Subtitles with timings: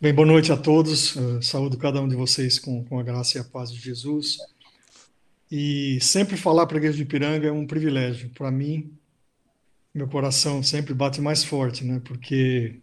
[0.00, 1.16] Bem, boa noite a todos.
[1.16, 4.38] Uh, saúdo cada um de vocês com, com a graça e a paz de Jesus.
[5.50, 8.30] E sempre falar para a Igreja de Ipiranga é um privilégio.
[8.30, 8.92] Para mim,
[9.92, 12.00] meu coração sempre bate mais forte, né?
[12.04, 12.76] Porque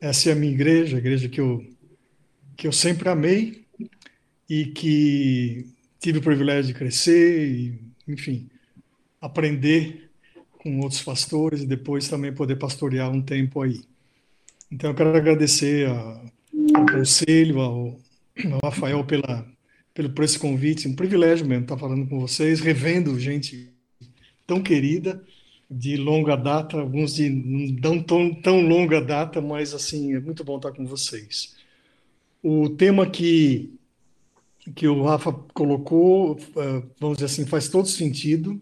[0.00, 1.66] essa é a minha igreja, a igreja que eu,
[2.56, 3.64] que eu sempre amei
[4.48, 5.66] e que
[5.98, 8.48] tive o privilégio de crescer e, enfim,
[9.20, 10.08] aprender
[10.58, 13.82] com outros pastores e depois também poder pastorear um tempo aí.
[14.70, 16.22] Então, eu quero agradecer a,
[16.74, 18.00] ao conselho, ao,
[18.52, 19.46] ao Rafael pela,
[19.94, 20.88] pelo, por esse convite.
[20.88, 23.70] Um privilégio mesmo estar falando com vocês, revendo gente
[24.46, 25.22] tão querida,
[25.68, 30.56] de longa data, alguns de não tão, tão longa data, mas assim, é muito bom
[30.56, 31.56] estar com vocês.
[32.42, 33.74] O tema que,
[34.74, 38.60] que o Rafa colocou, eh, vamos dizer assim, faz todo sentido.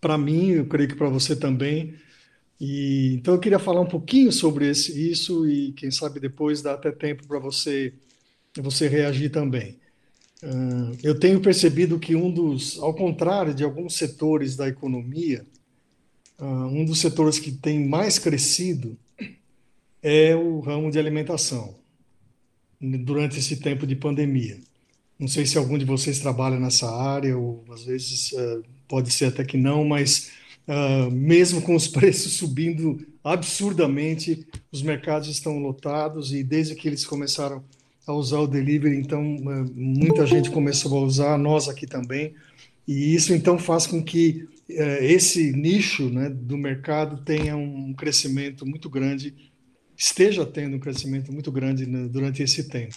[0.00, 1.94] Para mim, eu creio que para você também
[2.60, 6.74] e, então eu queria falar um pouquinho sobre esse, isso e quem sabe depois dá
[6.74, 7.94] até tempo para você
[8.60, 9.78] você reagir também.
[10.42, 15.46] Uh, eu tenho percebido que um dos, ao contrário de alguns setores da economia,
[16.38, 18.98] uh, um dos setores que tem mais crescido
[20.02, 21.78] é o ramo de alimentação
[22.80, 24.58] durante esse tempo de pandemia.
[25.18, 29.26] Não sei se algum de vocês trabalha nessa área ou às vezes uh, pode ser
[29.26, 30.30] até que não, mas
[30.68, 37.04] Uh, mesmo com os preços subindo absurdamente, os mercados estão lotados e desde que eles
[37.04, 37.62] começaram
[38.06, 42.34] a usar o delivery, então uh, muita gente começou a usar, nós aqui também,
[42.86, 48.66] e isso então faz com que uh, esse nicho né, do mercado tenha um crescimento
[48.66, 49.34] muito grande,
[49.96, 52.96] esteja tendo um crescimento muito grande né, durante esse tempo.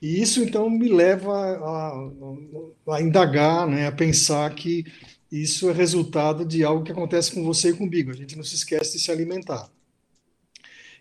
[0.00, 4.84] E isso então me leva a, a, indagar, né, a pensar que
[5.30, 8.10] isso é resultado de algo que acontece com você e comigo.
[8.10, 9.68] A gente não se esquece de se alimentar.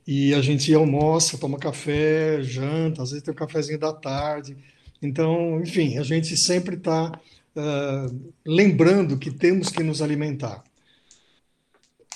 [0.08, 4.56] E a gente almoça, toma café, janta, às vezes tem um cafezinho da tarde.
[5.02, 8.08] Então, enfim, a gente sempre está uh, ah,
[8.46, 10.64] lembrando que temos que nos alimentar.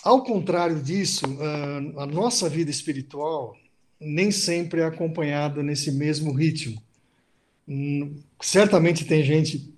[0.04, 3.56] Ao contrário disso, uh, a nossa vida espiritual
[4.00, 6.82] nem sempre é acompanhada nesse mesmo ritmo.
[7.68, 9.74] Hum, certamente tem gente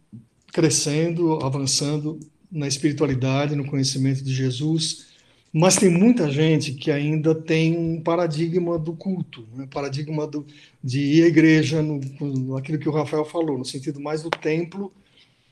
[0.51, 2.19] crescendo, avançando
[2.51, 5.11] na espiritualidade, no conhecimento de Jesus,
[5.53, 9.67] mas tem muita gente que ainda tem um paradigma do culto, né?
[9.69, 10.45] paradigma do,
[10.81, 14.29] de ir à igreja, no, no, aquilo que o Rafael falou, no sentido mais do
[14.29, 14.93] templo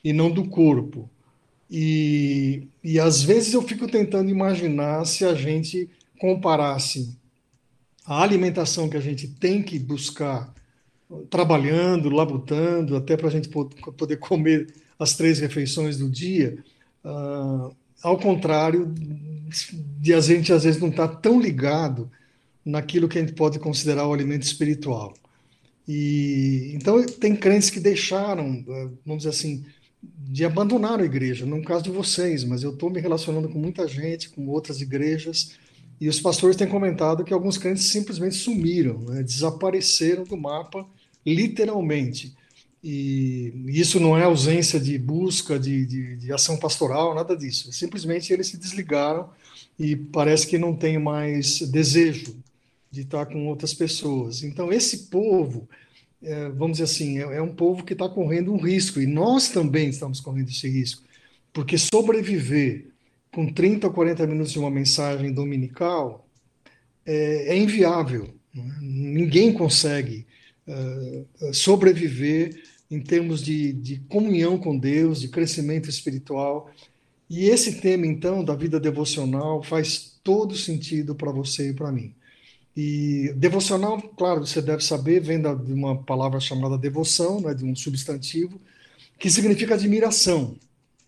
[0.03, 1.09] e não do corpo.
[1.69, 7.15] E, e às vezes eu fico tentando imaginar se a gente comparasse
[8.05, 10.53] a alimentação que a gente tem que buscar
[11.29, 16.57] trabalhando, labutando, até para a gente poder comer as três refeições do dia,
[17.09, 18.93] uh, ao contrário
[19.99, 22.09] de a gente às vezes não estar tá tão ligado
[22.63, 25.13] naquilo que a gente pode considerar o alimento espiritual.
[25.87, 29.65] E então tem crentes que deixaram, ah, vamos dizer assim,
[30.01, 31.45] de abandonar a igreja.
[31.45, 35.57] No caso de vocês, mas eu estou me relacionando com muita gente, com outras igrejas,
[35.99, 40.85] e os pastores têm comentado que alguns crentes simplesmente sumiram, né, desapareceram do mapa,
[41.25, 42.35] literalmente.
[42.83, 47.71] E isso não é ausência de busca, de, de, de, ação pastoral, nada disso.
[47.73, 49.29] Simplesmente eles se desligaram
[49.77, 52.37] e parece que não tem mais desejo
[52.89, 54.43] de estar com outras pessoas.
[54.43, 55.67] Então, esse povo,
[56.23, 59.49] é, vamos dizer assim, é, é um povo que está correndo um risco, e nós
[59.49, 61.03] também estamos correndo esse risco,
[61.51, 62.85] porque sobreviver
[63.31, 66.25] com 30 ou 40 minutos de uma mensagem dominical
[67.05, 68.33] é, é inviável.
[68.55, 68.61] É?
[68.81, 70.25] Ninguém consegue
[70.69, 76.69] uh, sobreviver em termos de, de comunhão com Deus, de crescimento espiritual.
[77.29, 82.13] E esse tema, então, da vida devocional, faz todo sentido para você e para mim.
[82.75, 87.75] E devocional, claro, você deve saber, vem de uma palavra chamada devoção, né, de um
[87.75, 88.59] substantivo,
[89.17, 90.55] que significa admiração.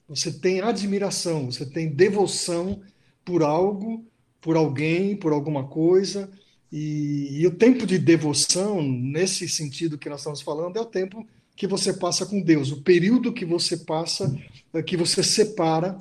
[0.07, 2.81] Você tem admiração, você tem devoção
[3.23, 4.05] por algo,
[4.41, 6.29] por alguém, por alguma coisa.
[6.71, 11.27] E, e o tempo de devoção, nesse sentido que nós estamos falando, é o tempo
[11.56, 14.33] que você passa com Deus, o período que você passa,
[14.73, 15.97] eh, que você separa,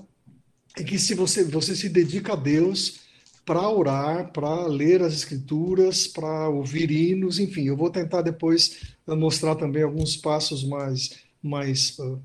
[0.78, 3.00] e que se você, você se dedica a Deus
[3.44, 9.14] para orar, para ler as escrituras, para ouvir hinos, enfim, eu vou tentar depois eh,
[9.14, 11.10] mostrar também alguns passos mais,
[11.42, 12.22] mais uh,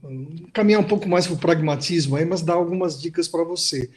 [0.54, 3.90] caminhar um pouco mais para o pragmatismo aí, mas dar algumas dicas para você.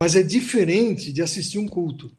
[0.00, 2.10] Mas é diferente de assistir um culto.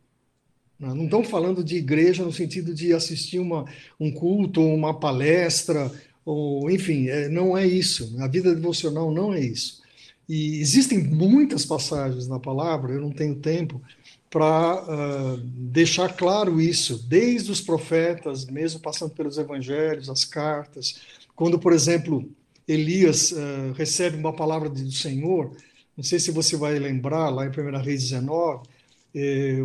[0.80, 3.66] Não estamos falando de igreja no sentido de assistir uma,
[4.00, 5.92] um culto uma palestra
[6.26, 8.16] ou enfim, é, não é isso.
[8.20, 9.82] A vida devocional não é isso.
[10.28, 13.82] E existem muitas passagens na palavra, eu não tenho tempo
[14.30, 21.02] para uh, deixar claro isso, desde os profetas, mesmo passando pelos evangelhos, as cartas.
[21.36, 22.28] Quando, por exemplo,
[22.68, 25.56] Elias uh, recebe uma palavra do Senhor,
[25.96, 28.73] não sei se você vai lembrar, lá em 1 Reis 19, eh,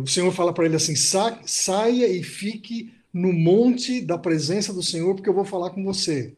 [0.01, 4.83] o Senhor fala para ele assim: Sa saia e fique no monte da presença do
[4.83, 6.33] Senhor, porque eu vou falar com você.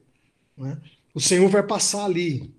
[0.58, 0.78] Né?
[1.14, 2.54] O Senhor vai passar ali.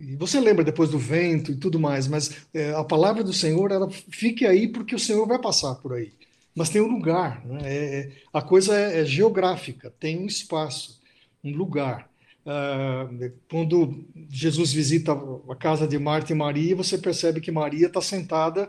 [0.00, 3.70] E você lembra depois do vento e tudo mais, mas é, a palavra do Senhor,
[3.70, 6.12] ela fique aí porque o Senhor vai passar por aí.
[6.54, 7.60] Mas tem um lugar, né?
[7.64, 11.00] é, é a coisa é, é, geográfica, tem um espaço,
[11.42, 12.10] um lugar.
[12.44, 13.08] Ah,
[13.48, 15.12] quando Jesus visita
[15.48, 18.68] a casa de Marta e Maria, você percebe que Maria está sentada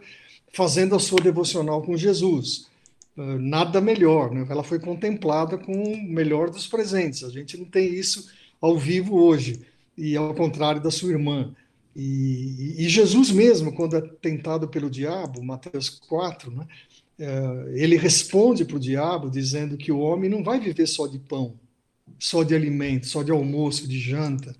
[0.54, 2.68] fazendo a sua devocional com Jesus.
[3.18, 4.46] Ah, nada melhor, né?
[4.50, 7.24] ela foi contemplada com o melhor dos presentes.
[7.24, 8.30] A gente não tem isso
[8.62, 9.62] ao vivo hoje
[9.98, 11.54] e ao contrário da sua irmã.
[11.96, 16.68] E, e Jesus mesmo, quando é tentado pelo diabo, Mateus 4, né,
[17.20, 21.20] é, ele responde para o diabo dizendo que o homem não vai viver só de
[21.20, 21.54] pão,
[22.18, 24.56] só de alimento, só de almoço, de janta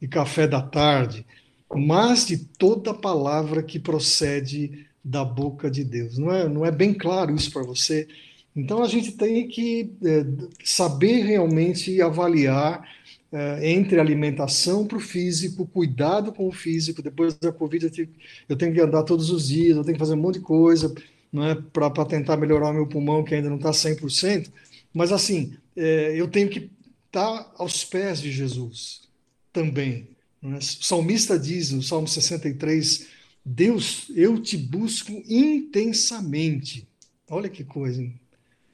[0.00, 1.24] e café da tarde,
[1.72, 6.18] mas de toda palavra que procede da boca de Deus.
[6.18, 8.06] Não é, não é bem claro isso para você?
[8.54, 10.24] Então a gente tem que é,
[10.62, 12.86] saber realmente avaliar
[13.32, 17.02] é, entre alimentação para o físico, cuidado com o físico.
[17.02, 18.08] Depois da Covid, eu
[18.48, 20.94] eu tenho, que andar todos os dias, eu tenho que fazer um monte de coisa
[21.34, 24.50] é, para tentar melhorar o meu pulmão, que ainda não está 100%.
[24.92, 26.70] Mas, assim, é, eu tenho que
[27.06, 29.08] estar tá aos pés de Jesus
[29.50, 30.08] também.
[30.42, 30.58] É?
[30.58, 33.08] O salmista diz no Salmo 63,
[33.44, 36.86] Deus, eu te busco intensamente.
[37.28, 38.20] Olha que coisa, hein?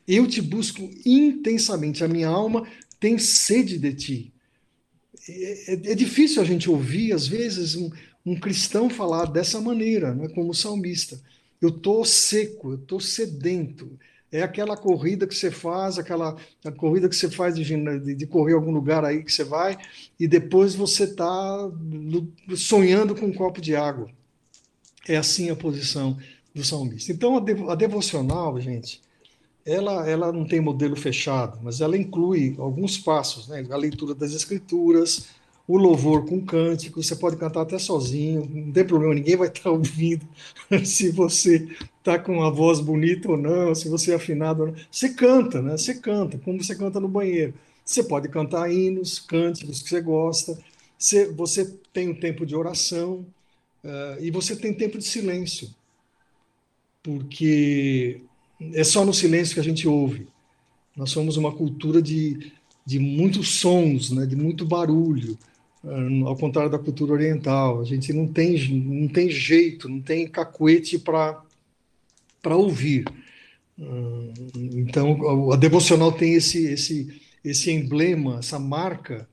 [0.06, 2.66] Eu te busco intensamente, a minha alma
[2.98, 4.32] tem sede de ti
[5.28, 7.90] é, é, difícil a gente ouvir, às vezes, um,
[8.24, 11.20] um cristão falar dessa maneira, né, como salmista.
[11.60, 13.98] Eu estou seco, eu estou sedento.
[14.30, 16.36] É aquela corrida que você faz, aquela
[16.76, 19.76] corrida que você faz de, de, de correr algum lugar aí que você vai,
[20.18, 21.70] e depois você está
[22.56, 24.10] sonhando com um copo de água.
[25.08, 26.16] É assim a posição
[26.54, 27.12] do salmista.
[27.12, 29.00] Então, a, a devocional, gente,
[29.64, 33.66] ela, ela não tem modelo fechado, mas ela inclui alguns passos, né?
[33.70, 35.28] A leitura das escrituras,
[35.66, 39.68] o louvor com cântico, você pode cantar até sozinho, não tem problema, ninguém vai estar
[39.70, 40.26] ouvindo
[40.84, 41.68] se você
[41.98, 44.74] está com a voz bonita ou não, se você é afinado ou não.
[44.90, 45.76] Você canta, né?
[45.76, 47.52] Você canta, como você canta no banheiro.
[47.84, 50.58] Você pode cantar hinos, cânticos que você gosta,
[50.98, 53.24] você, você tem um tempo de oração
[53.84, 55.68] uh, e você tem tempo de silêncio,
[57.02, 58.22] porque
[58.74, 60.26] é só no silêncio que a gente ouve.
[60.96, 62.52] Nós somos uma cultura de,
[62.84, 65.38] de muitos sons, né, de muito barulho,
[65.84, 67.80] ah, ao contrário da cultura oriental.
[67.80, 73.04] A gente não tem, não tem jeito, não tem cacuete para ouvir.
[73.80, 79.28] Ah, então, a devocional tem esse, esse, esse emblema, essa marca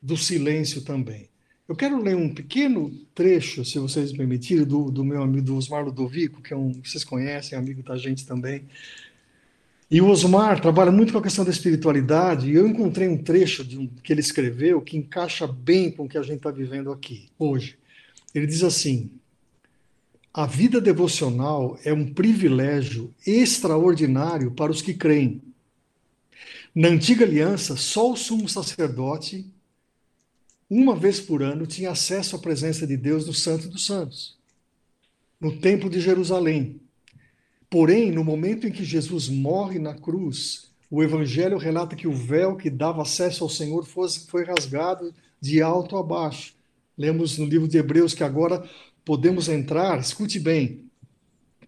[0.00, 1.28] do silêncio também.
[1.70, 5.84] Eu quero ler um pequeno trecho, se vocês me permitirem, do, do meu amigo Osmar
[5.84, 8.64] Ludovico, que é um, vocês conhecem, amigo da gente também.
[9.88, 13.62] E o Osmar trabalha muito com a questão da espiritualidade, e eu encontrei um trecho
[13.78, 17.28] um, que ele escreveu que encaixa bem com o que a gente está vivendo aqui,
[17.38, 17.78] hoje.
[18.34, 19.08] Ele diz assim:
[20.34, 25.40] a vida devocional é um privilégio extraordinário para os que creem.
[26.74, 29.46] Na antiga aliança, só o sumo sacerdote
[30.70, 34.38] uma vez por ano, tinha acesso à presença de Deus no Santo dos Santos,
[35.40, 36.80] no Templo de Jerusalém.
[37.68, 42.56] Porém, no momento em que Jesus morre na cruz, o Evangelho relata que o véu
[42.56, 46.54] que dava acesso ao Senhor foi rasgado de alto a baixo.
[46.96, 48.68] Lemos no livro de Hebreus que agora
[49.04, 50.84] podemos entrar, escute bem,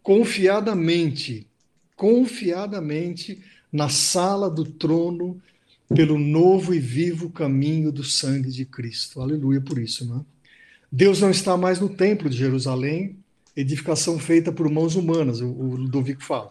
[0.02, 1.48] confiadamente,
[1.96, 3.42] confiadamente
[3.72, 5.40] na sala do trono
[5.94, 9.20] pelo novo e vivo caminho do sangue de Cristo.
[9.20, 10.24] Aleluia por isso, né?
[10.90, 13.16] Deus não está mais no templo de Jerusalém,
[13.56, 16.50] edificação feita por mãos humanas, o, Ludovico fala.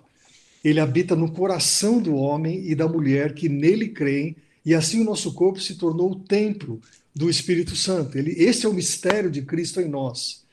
[0.64, 5.06] Ele habita no coração do homem e da mulher que nele creem, e assim o
[5.06, 6.80] nosso corpo se tornou o templo
[7.16, 8.18] do Espírito Santo.
[8.18, 10.44] Ele, esse é o mistério de Cristo em nós.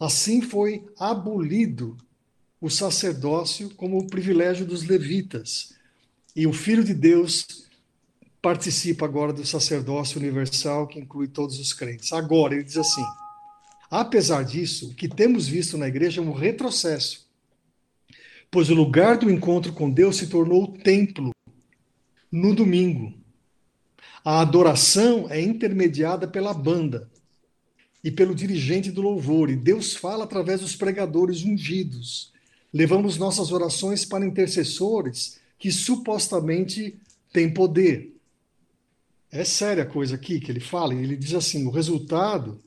[0.00, 1.96] Assim foi abolido
[2.60, 5.74] o sacerdócio como o privilégio dos levitas.
[6.34, 7.67] E o Filho de Deus
[8.40, 12.12] participa agora do sacerdócio universal que inclui todos os crentes.
[12.12, 13.04] Agora, ele diz assim:
[13.90, 17.26] apesar disso, o que temos visto na igreja é um retrocesso,
[18.50, 21.32] pois o lugar do encontro com Deus se tornou o templo
[22.30, 23.14] no domingo.
[24.24, 27.08] A adoração é intermediada pela banda
[28.02, 32.32] e pelo dirigente do louvor, e Deus fala através dos pregadores ungidos.
[32.70, 36.94] levamos nossas orações para intercessores que supostamente
[37.32, 38.17] têm poder.
[39.30, 40.94] É séria a coisa aqui que ele fala.
[40.94, 42.60] Ele diz assim: o resultado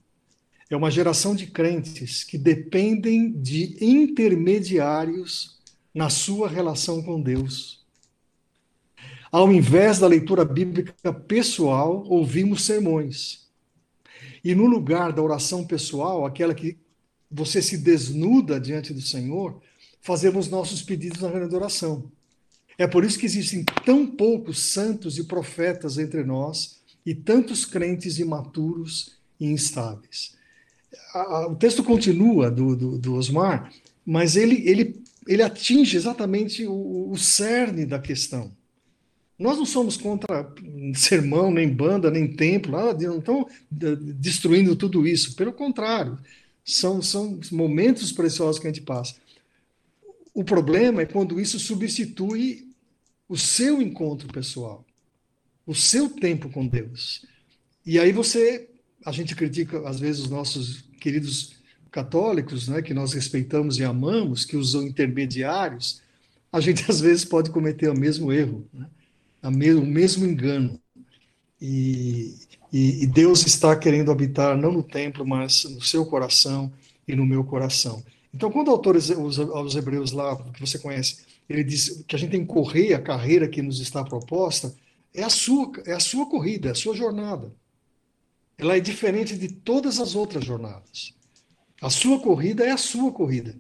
[0.70, 5.60] é uma geração de crentes que dependem de intermediários
[5.94, 7.82] na sua relação com Deus.
[9.32, 13.50] Ao invés da leitura bíblica pessoal, ouvimos sermões.
[14.44, 16.78] E no lugar da oração pessoal, aquela que
[17.30, 19.62] você se desnuda diante do Senhor,
[20.02, 22.12] fazemos nossos pedidos na reunião de oração.
[22.82, 28.18] É por isso que existem tão poucos santos e profetas entre nós e tantos crentes
[28.18, 30.36] imaturos e instáveis.
[31.48, 33.72] o texto continua do, do, do, Osmar,
[34.04, 38.52] mas ele, ele, ele atinge exatamente o, o cerne da questão.
[39.38, 40.52] Nós não somos contra
[40.96, 45.36] sermão, nem banda, nem templo, não estão destruindo tudo isso.
[45.36, 46.18] Pelo contrário,
[46.66, 49.18] são, são momentos preciosos que a gente passa.
[50.34, 52.71] O problema é quando isso substitui
[53.32, 54.86] o seu encontro pessoal,
[55.66, 57.26] o seu tempo com Deus.
[57.86, 58.70] E aí você,
[59.06, 61.56] a gente critica às vezes os nossos queridos
[61.90, 66.02] católicos, né, que nós respeitamos e amamos, que usam intermediários,
[66.52, 68.90] a gente às vezes pode cometer o mesmo erro, né,
[69.42, 70.78] o mesmo engano.
[71.62, 72.36] E,
[72.70, 76.70] e, e Deus está querendo habitar não no templo, mas no seu coração
[77.08, 78.04] e no meu coração.
[78.34, 78.98] Então, quando o autor
[79.54, 83.02] aos Hebreus lá, que você conhece, ele diz que a gente tem que correr a
[83.02, 84.74] carreira que nos está proposta,
[85.14, 87.54] é a sua, é a sua corrida, é a sua jornada.
[88.58, 91.14] Ela é diferente de todas as outras jornadas.
[91.82, 93.58] A sua corrida é a sua corrida.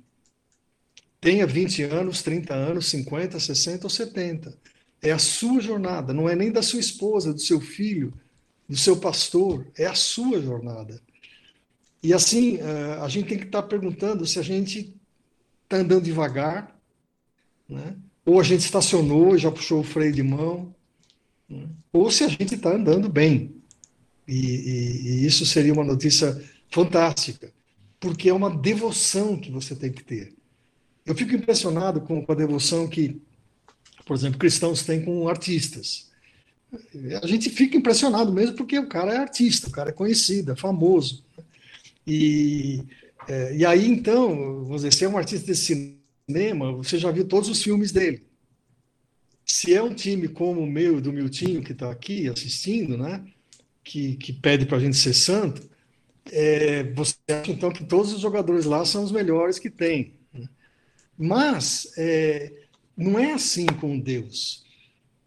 [1.19, 4.57] Tenha 20 anos, 30 anos, 50, 60 ou 70.
[5.01, 8.13] É a sua jornada, não é nem da sua esposa, do seu filho,
[8.69, 11.01] do seu pastor, é a sua jornada.
[12.03, 14.95] E assim, eh, a gente tem que estar perguntando se a gente
[15.63, 16.70] está andando devagar,
[17.71, 17.95] né?
[18.25, 20.73] ou a gente estacionou e já puxou o freio de mão,
[21.49, 21.67] né?
[21.91, 23.55] ou se a gente está andando bem.
[24.27, 27.51] E, e, e, isso seria uma notícia fantástica,
[27.99, 30.33] porque é uma devoção que você tem que ter.
[31.05, 33.19] Eu fico impressionado com, a devoção que,
[34.05, 36.11] por exemplo, cristãos têm com artistas
[37.21, 40.55] a gente fica impressionado mesmo porque o cara é artista, o cara é conhecido, é
[40.55, 41.23] famoso.
[42.07, 42.83] E,
[43.27, 45.55] é, e aí, então, vamos dizer, se é um artista de
[46.25, 48.25] cinema, você já viu todos os filmes dele.
[49.45, 53.25] Se é um time como o meu, do Miltinho, que está aqui assistindo, né,
[53.83, 55.69] que, que pede para a gente ser santo,
[56.31, 60.13] é, você acha então que todos os jogadores lá são os melhores que tem.
[60.33, 60.47] Né?
[61.17, 64.65] Mas é, não é assim com Deus.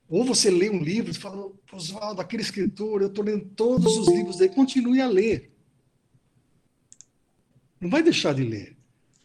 [0.08, 4.08] Ou você lê um livro e fala, Oswaldo, aquele escritor, eu estou lendo todos os
[4.08, 5.50] livros dele, continue a ler.
[7.80, 8.76] Não vai deixar de ler.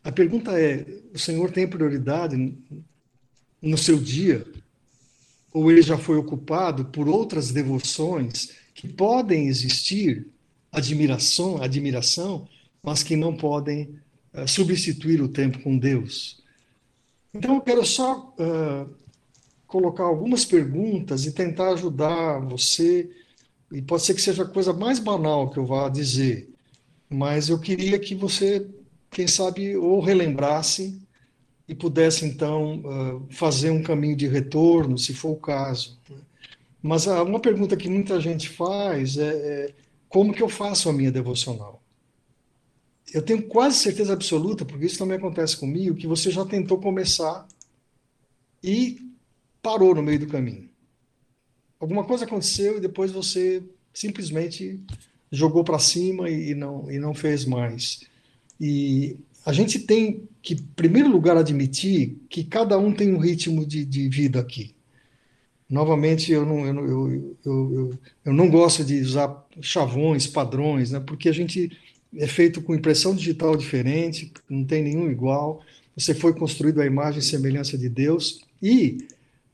[0.04, 2.58] A pergunta é: o Senhor tem prioridade
[3.62, 4.46] no seu dia?
[5.52, 10.28] Ou ele já foi ocupado por outras devoções que podem existir,
[10.72, 12.48] admiração, admiração,
[12.84, 13.96] mas que não podem
[14.34, 16.42] uh, substituir o tempo com Deus?
[17.34, 18.94] Então, eu quero só uh,
[19.68, 23.10] colocar algumas perguntas e tentar ajudar você.
[23.72, 26.50] E pode ser que seja a coisa mais banal que eu vá dizer,
[27.08, 28.68] mas eu queria que você,
[29.12, 31.02] quem sabe, ou relembrasse
[31.68, 36.00] e pudesse então fazer um caminho de retorno, se for o caso.
[36.10, 36.18] Né?
[36.82, 39.74] Mas uma pergunta que muita gente faz é, é
[40.08, 41.84] como que eu faço a minha devocional?
[43.14, 47.48] Eu tenho quase certeza absoluta, porque isso também acontece comigo, que você já tentou começar
[48.64, 48.98] e
[49.62, 50.70] parou no meio do caminho.
[51.80, 53.64] Alguma coisa aconteceu e depois você
[53.94, 54.80] simplesmente
[55.32, 58.02] jogou para cima e, não, e não fez mais.
[58.60, 63.66] E a gente tem que, em primeiro lugar, admitir que cada um tem um ritmo
[63.66, 64.76] de, de vida aqui.
[65.70, 71.00] Novamente, eu não, eu, eu, eu, eu, não gosto de usar chavões, padrões, né?
[71.00, 71.72] porque a gente
[72.16, 75.62] é feito com impressão digital diferente, não tem nenhum igual.
[75.96, 78.98] Você foi construído à imagem e semelhança de Deus e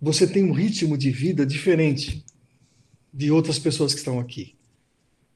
[0.02, 2.24] você tem um ritmo de vida diferente
[3.14, 4.56] de outras pessoas que estão aqui.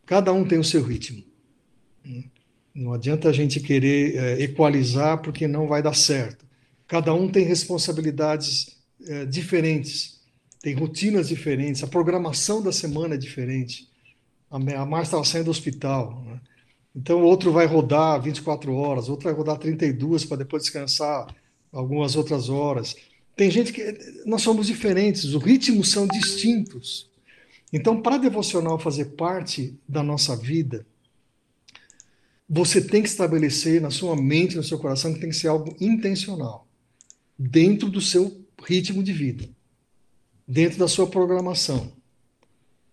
[0.05, 1.23] Cada um tem o seu ritmo.
[2.79, 6.45] Não adianta a gente querer é, equalizar porque não vai dar certo.
[6.87, 10.21] Cada um tem responsabilidades é, diferentes,
[10.61, 13.89] tem rotinas diferentes, a programação da semana é diferente.
[14.49, 16.23] A, a estava saindo do hospital.
[16.25, 16.39] Né?
[16.95, 21.27] Então, outro vai rodar 24 horas, outro vai rodar 32 para depois descansar
[21.73, 22.95] algumas outras horas.
[23.35, 24.23] Tem gente que.
[24.25, 27.09] Nós somos diferentes, os ritmos são distintos.
[27.73, 30.85] Então, para devocional fazer parte da nossa vida,
[32.49, 35.75] você tem que estabelecer na sua mente, no seu coração, que tem que ser algo
[35.79, 36.67] intencional.
[37.37, 39.47] dentro do seu ritmo de vida,
[40.45, 41.93] dentro da sua programação,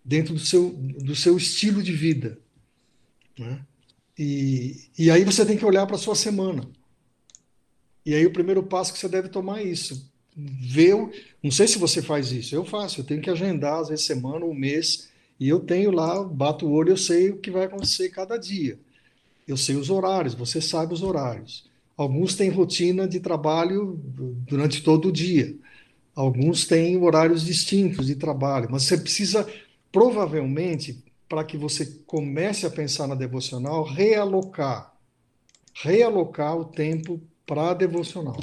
[0.05, 2.39] dentro do seu, do seu estilo de vida.
[3.37, 3.61] Né?
[4.17, 6.69] E, e aí você tem que olhar para a sua semana.
[8.05, 10.09] E aí o primeiro passo que você deve tomar é isso.
[10.37, 10.95] Ver,
[11.43, 14.45] não sei se você faz isso, eu faço, eu tenho que agendar, às vezes, semana,
[14.45, 15.09] um mês,
[15.41, 18.79] e eu tenho lá, bato o olho, eu sei o que vai acontecer cada dia.
[19.47, 21.69] Eu sei os horários, você sabe os horários.
[21.97, 23.99] Alguns têm rotina de trabalho
[24.47, 25.57] durante todo o dia.
[26.15, 29.47] Alguns têm horários distintos de trabalho, mas você precisa,
[29.93, 34.95] provavelmente, para que você comece a pensar na devocional, realocar.
[35.75, 38.41] Realocar o tempo para a devocional.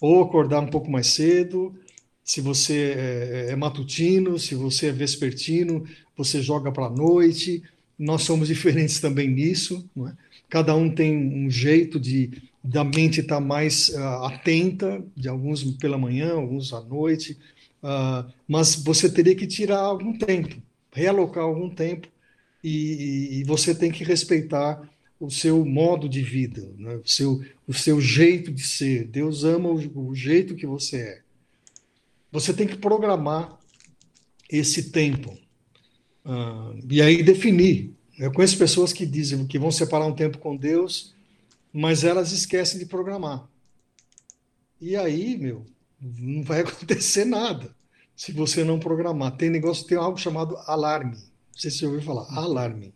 [0.00, 1.74] Ou acordar um pouco mais cedo,
[2.22, 5.84] se você é, é matutino, se você é vespertino,
[6.16, 7.62] você joga para a noite.
[7.98, 9.88] Nós somos diferentes também nisso.
[10.06, 10.12] É?
[10.48, 15.64] Cada um tem um jeito de da mente estar tá mais uh, atenta, de alguns
[15.76, 17.38] pela manhã, alguns à noite.
[17.82, 20.60] Uh, mas você teria que tirar algum tempo,
[20.92, 22.08] realocar algum tempo,
[22.62, 24.82] e, e você tem que respeitar
[25.20, 26.96] o seu modo de vida, né?
[26.96, 29.06] o, seu, o seu jeito de ser.
[29.06, 31.20] Deus ama o, o jeito que você é.
[32.30, 33.58] Você tem que programar
[34.50, 35.36] esse tempo.
[36.28, 37.96] Uh, e aí definir.
[38.18, 41.14] Eu conheço pessoas que dizem que vão separar um tempo com Deus,
[41.72, 43.48] mas elas esquecem de programar.
[44.78, 45.64] E aí, meu,
[46.00, 47.74] não vai acontecer nada
[48.14, 49.36] se você não programar.
[49.36, 51.16] Tem negócio, tem algo chamado alarme.
[51.16, 52.92] Não sei se você ouviu falar, alarme.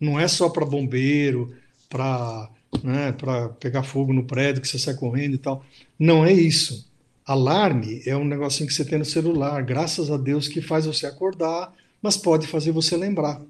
[0.00, 1.54] Não é só para bombeiro,
[1.88, 2.48] para
[2.82, 3.14] né,
[3.58, 5.64] pegar fogo no prédio que você sai correndo e tal.
[5.98, 6.88] Não é isso.
[7.26, 11.06] Alarme é um negocinho que você tem no celular, graças a Deus que faz você
[11.06, 11.72] acordar,
[12.02, 13.40] mas pode fazer você lembrar.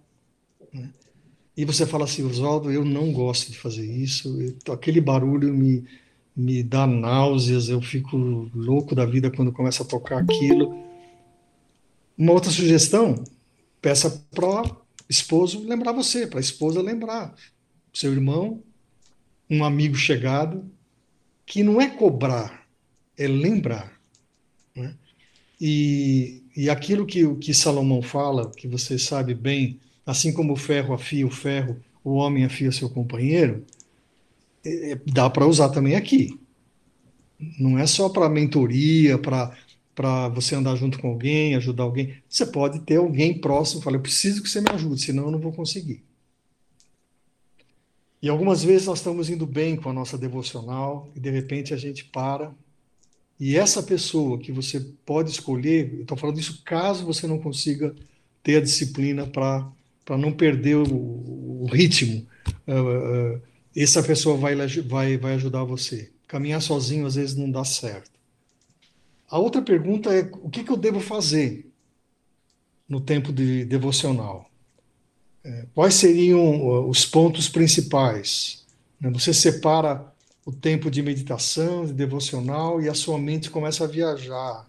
[0.72, 0.90] Né?
[1.56, 5.84] E você fala assim, Oswaldo, eu não gosto de fazer isso, eu, aquele barulho me,
[6.34, 8.16] me dá náuseas, eu fico
[8.54, 10.76] louco da vida quando começa a tocar aquilo.
[12.16, 13.22] Uma outra sugestão,
[13.80, 14.62] peça para
[15.08, 17.34] esposo lembrar você, para a esposa lembrar,
[17.92, 18.62] seu irmão,
[19.48, 20.64] um amigo chegado,
[21.44, 22.64] que não é cobrar,
[23.18, 24.00] é lembrar.
[24.74, 24.94] Né?
[25.60, 30.94] E, e aquilo que, que Salomão fala, que você sabe bem, assim como o ferro
[30.94, 33.64] afia o ferro, o homem afia seu companheiro,
[34.64, 36.38] é, é dá para usar também aqui.
[37.58, 39.56] Não é só para mentoria, para
[40.00, 42.14] para você andar junto com alguém, ajudar alguém.
[42.26, 45.38] Você pode ter alguém próximo, falar, eu preciso que você me ajude, senão eu não
[45.38, 46.02] vou conseguir.
[48.22, 51.76] E algumas vezes nós estamos indo bem com a nossa devocional e de repente a
[51.76, 52.50] gente para
[53.40, 57.96] e essa pessoa que você pode escolher, eu estou falando isso caso você não consiga
[58.42, 59.72] ter a disciplina para
[60.18, 62.26] não perder o, o ritmo,
[62.68, 63.42] uh, uh,
[63.74, 66.10] essa pessoa vai, vai, vai ajudar você.
[66.26, 68.10] Caminhar sozinho às vezes não dá certo.
[69.26, 71.66] A outra pergunta é: o que, que eu devo fazer
[72.86, 74.50] no tempo de devocional?
[75.42, 78.66] É, quais seriam os pontos principais?
[79.00, 80.12] Né, você separa
[80.50, 84.68] o tempo de meditação, de devocional, e a sua mente começa a viajar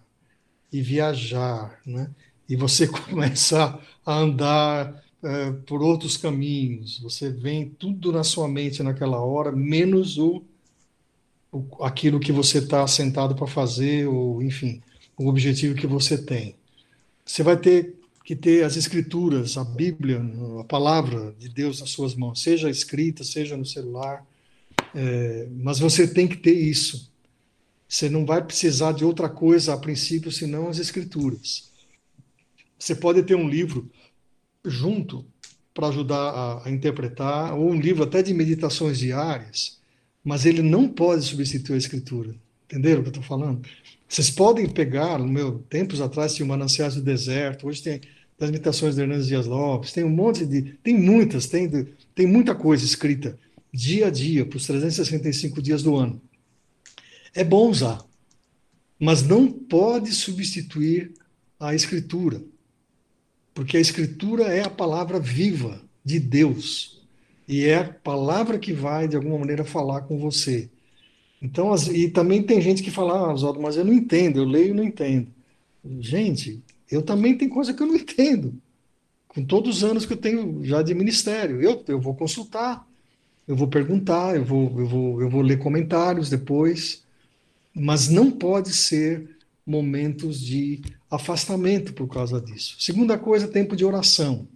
[0.72, 2.12] e viajar, né?
[2.48, 7.00] E você começa a andar é, por outros caminhos.
[7.00, 10.44] Você vem tudo na sua mente naquela hora, menos o,
[11.52, 14.84] o aquilo que você está sentado para fazer, ou enfim,
[15.18, 16.56] o objetivo que você tem.
[17.26, 20.22] Você vai ter que ter as escrituras, a Bíblia,
[20.60, 24.24] a palavra de Deus nas suas mãos, seja escrita, seja no celular
[24.94, 27.12] é, mas você tem que ter isso.
[27.88, 31.70] Você não vai precisar de outra coisa a princípio, senão as escrituras.
[32.78, 33.90] Você pode ter um livro
[34.66, 35.26] junto
[35.74, 39.80] para ajudar a, a, interpretar, ou um livro até de meditações diárias,
[40.24, 42.36] mas ele não pode substituir a escritura.
[42.66, 43.68] Entenderam o que eu estou falando?
[44.08, 48.02] Vocês podem pegar, no meu tempos atrás tinha o Mananciais do Deserto, hoje tem
[48.40, 51.70] as meditações de Hernandes Dias Lopes, tem um monte de, tem muitas, tem,
[52.16, 53.38] tem muita coisa escrita
[53.72, 56.22] dia a dia, para os 365 dias do ano.
[57.34, 58.04] É bom usar,
[59.00, 61.14] mas não pode substituir
[61.60, 62.42] a Escritura,
[63.54, 67.02] porque a Escritura é a palavra viva de Deus
[67.48, 70.70] e é a palavra que vai, de alguma maneira, falar com você.
[71.42, 74.74] Então, e também tem gente que fala, ah, mas eu não entendo, eu leio e
[74.74, 75.28] não entendo.
[76.00, 78.54] Gente, eu também tenho coisa que eu não entendo.
[79.28, 82.88] Com todos os anos que eu tenho já de ministério, eu, eu vou consultar,
[83.52, 87.04] eu vou perguntar, eu vou, eu vou, eu vou ler comentários depois,
[87.74, 89.30] mas não pode ser
[89.66, 92.78] momentos de afastamento por causa disso.
[92.80, 94.48] Segunda coisa, tempo de oração.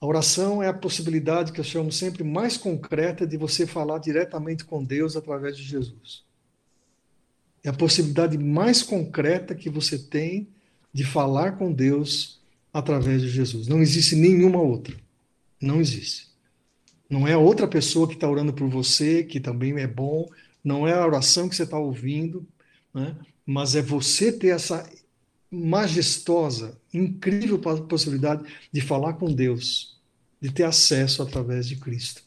[0.00, 4.64] A oração é a possibilidade que eu chamo sempre mais concreta de você falar diretamente
[4.64, 6.22] com Deus através de Jesus.
[7.64, 10.46] É a possibilidade mais concreta que você tem
[10.92, 12.40] de falar com Deus
[12.72, 13.66] através de Jesus.
[13.66, 14.94] Não existe nenhuma outra.
[15.60, 16.31] Não existe.
[17.12, 20.26] Não é outra pessoa que está orando por você, que também é bom,
[20.64, 22.48] não é a oração que você está ouvindo,
[22.94, 23.14] né?
[23.44, 24.90] mas é você ter essa
[25.50, 30.00] majestosa, incrível possibilidade de falar com Deus,
[30.40, 32.22] de ter acesso através de Cristo.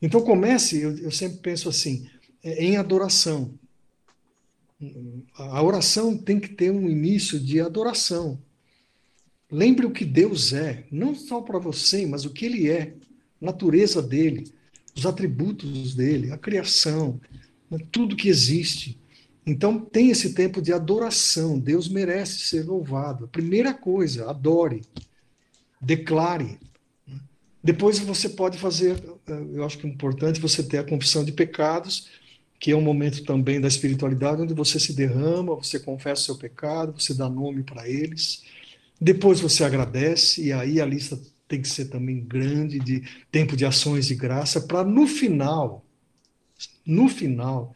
[0.00, 2.08] Então comece, eu, eu sempre penso assim,
[2.40, 3.58] é, em adoração.
[5.34, 8.40] A oração tem que ter um início de adoração.
[9.50, 12.94] Lembre o que Deus é, não só para você, mas o que Ele é,
[13.40, 14.52] natureza dele,
[14.96, 17.20] os atributos dele, a criação,
[17.70, 18.98] né, tudo que existe.
[19.46, 21.58] Então tem esse tempo de adoração.
[21.58, 23.28] Deus merece ser louvado.
[23.28, 24.82] Primeira coisa, adore,
[25.80, 26.58] declare.
[27.62, 31.32] Depois você pode fazer, eh, eu acho que é importante você ter a confissão de
[31.32, 32.08] pecados,
[32.58, 36.36] que é um momento também da espiritualidade onde você se derrama, você confessa o seu
[36.36, 38.42] pecado, você dá nome para eles.
[39.00, 43.64] Depois você agradece e aí a lista tem que ser também grande de tempo de
[43.64, 45.84] ações de graça para no final,
[46.84, 47.74] no final,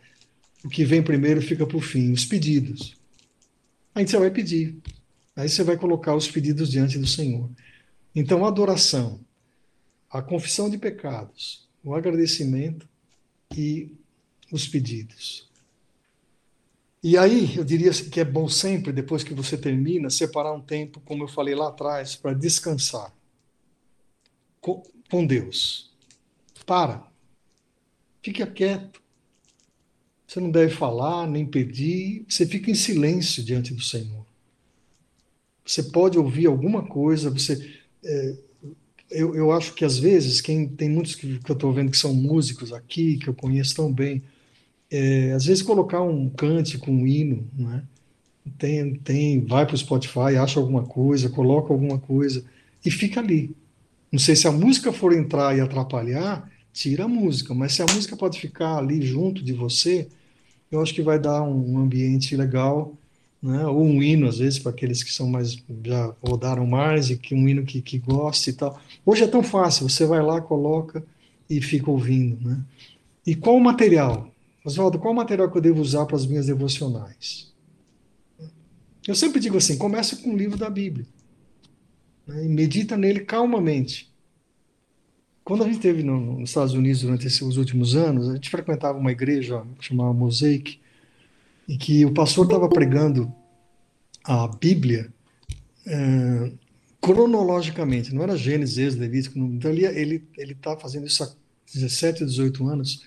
[0.62, 2.94] o que vem primeiro fica por fim, os pedidos.
[3.94, 4.76] Aí você vai pedir.
[5.34, 7.50] Aí você vai colocar os pedidos diante do Senhor.
[8.14, 9.20] Então, a adoração,
[10.10, 12.86] a confissão de pecados, o agradecimento
[13.56, 13.96] e
[14.52, 15.50] os pedidos.
[17.02, 21.00] E aí, eu diria que é bom sempre, depois que você termina, separar um tempo,
[21.00, 23.12] como eu falei lá atrás, para descansar
[25.10, 25.90] com Deus.
[26.64, 27.06] Para.
[28.22, 29.02] Fique quieto.
[30.26, 32.24] Você não deve falar, nem pedir.
[32.26, 34.24] Você fica em silêncio diante do Senhor.
[35.66, 37.76] Você pode ouvir alguma coisa, você.
[38.02, 38.36] É,
[39.10, 41.98] eu, eu acho que às vezes, quem tem muitos que, que eu estou vendo que
[41.98, 44.22] são músicos aqui, que eu conheço tão bem,
[44.90, 47.84] é, às vezes colocar um cântico, um hino, né?
[48.58, 52.44] Tem, tem, vai para o Spotify, acha alguma coisa, coloca alguma coisa
[52.84, 53.54] e fica ali.
[54.12, 57.86] Não sei se a música for entrar e atrapalhar, tira a música, mas se a
[57.86, 60.06] música pode ficar ali junto de você,
[60.70, 62.92] eu acho que vai dar um ambiente legal,
[63.42, 63.66] né?
[63.66, 67.34] Ou um hino, às vezes, para aqueles que são mais, já rodaram mais, e que
[67.34, 68.78] um hino que, que goste e tal.
[69.04, 71.02] Hoje é tão fácil, você vai lá, coloca
[71.48, 72.60] e fica ouvindo, né?
[73.26, 74.30] E qual o material?
[74.62, 77.50] Oswaldo, qual o material que eu devo usar para as minhas devocionais?
[79.08, 81.06] Eu sempre digo assim, começa com o livro da Bíblia
[82.26, 84.10] né, e medita nele calmamente.
[85.44, 88.98] Quando a gente esteve no, nos Estados Unidos durante esses últimos anos, a gente frequentava
[88.98, 90.80] uma igreja chamada Mosaic,
[91.68, 93.32] e que o pastor estava pregando
[94.24, 95.12] a Bíblia
[95.86, 96.52] é,
[97.00, 101.32] cronologicamente, não era Gênesis, Êxodo, então ele ele está fazendo isso há
[101.72, 103.04] 17, 18 anos,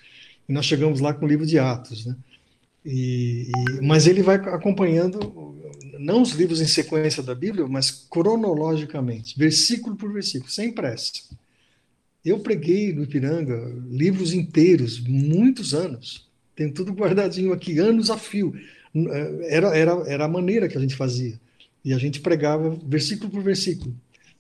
[0.48, 2.16] e nós chegamos lá com o livro de Atos, né?
[2.86, 5.56] E, e, mas ele vai acompanhando
[6.00, 11.14] não os livros em sequência da Bíblia, mas cronologicamente, versículo por versículo, sem pressa.
[12.24, 16.28] Eu preguei no Ipiranga livros inteiros, muitos anos.
[16.56, 18.54] Tenho tudo guardadinho aqui, anos a fio.
[19.44, 21.40] Era, era, era a maneira que a gente fazia.
[21.84, 23.96] E a gente pregava versículo por versículo.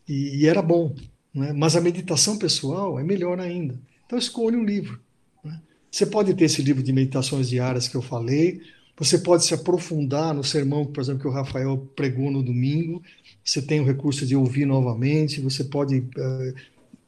[0.07, 0.95] E, e era bom.
[1.31, 1.53] Né?
[1.53, 3.79] Mas a meditação pessoal é melhor ainda.
[4.05, 4.99] Então escolha um livro.
[5.43, 5.59] Né?
[5.91, 8.61] Você pode ter esse livro de meditações diárias que eu falei,
[8.97, 13.03] você pode se aprofundar no sermão, por exemplo, que o Rafael pregou no domingo.
[13.43, 16.53] Você tem o recurso de ouvir novamente, você pode uh,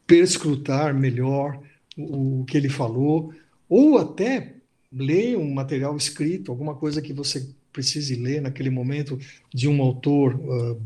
[0.05, 1.59] perscrutar melhor
[1.97, 3.33] o, o, que ele falou,
[3.69, 4.55] ou até
[4.91, 9.17] ler um material escrito, alguma coisa que você precise ler naquele momento
[9.53, 10.81] de um autor uh,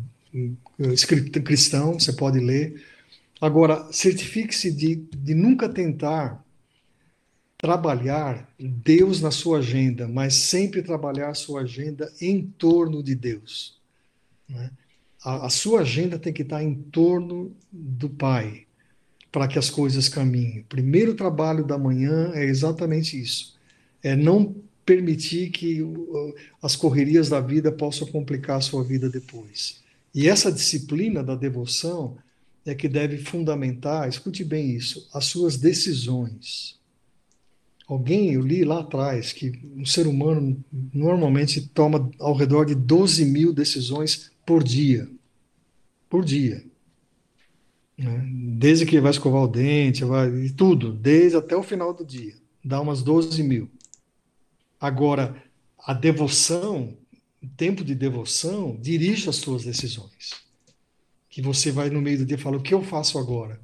[1.43, 2.83] cristão, você pode ler.
[3.39, 6.43] Agora, certifique-se de, de nunca tentar
[7.61, 13.79] trabalhar Deus na sua agenda, mas sempre trabalhar a sua agenda em torno de Deus.
[14.49, 14.71] Né?
[15.23, 18.65] A, a, sua agenda tem que estar em torno do Pai,
[19.31, 20.61] para que as coisas caminhem.
[20.61, 23.55] O primeiro trabalho da manhã é exatamente isso:
[24.01, 25.81] é não permitir que
[26.63, 29.79] as correrias da vida possam complicar a sua vida depois.
[30.15, 32.17] E essa disciplina da devoção
[32.65, 36.80] é que deve fundamentar, escute bem isso, as suas decisões.
[37.87, 40.63] Alguém, eu li lá atrás, que um ser humano
[40.93, 45.09] normalmente toma ao redor de 12 mil decisões por dia.
[46.09, 46.63] Por dia.
[47.97, 48.25] Né?
[48.57, 52.35] Desde que vai escovar o dente, vai, tudo, desde até o final do dia.
[52.63, 53.69] Dá umas 12 mil.
[54.79, 55.35] Agora,
[55.77, 56.97] a devoção,
[57.41, 60.41] o tempo de devoção, dirige as suas decisões.
[61.29, 63.59] Que você vai no meio do dia e fala: o que eu faço agora?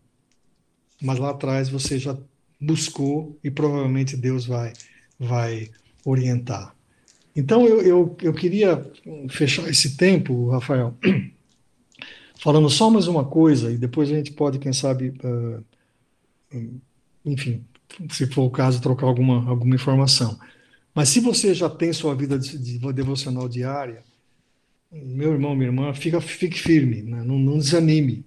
[1.01, 2.17] Mas lá atrás você já
[2.59, 4.73] buscou e provavelmente Deus vai
[5.19, 5.69] vai
[6.05, 6.75] orientar.
[7.35, 8.83] Então, eu, eu, eu queria
[9.29, 10.97] fechar esse tempo, Rafael,
[12.41, 15.63] falando só mais uma coisa, e depois a gente pode, quem sabe, uh,
[17.23, 17.63] enfim,
[18.09, 20.39] se for o caso, trocar alguma, alguma informação.
[20.95, 24.03] Mas se você já tem sua vida de, de devocional diária,
[24.91, 27.23] meu irmão, minha irmã, fica, fique firme, né?
[27.23, 28.25] não, não, desanime,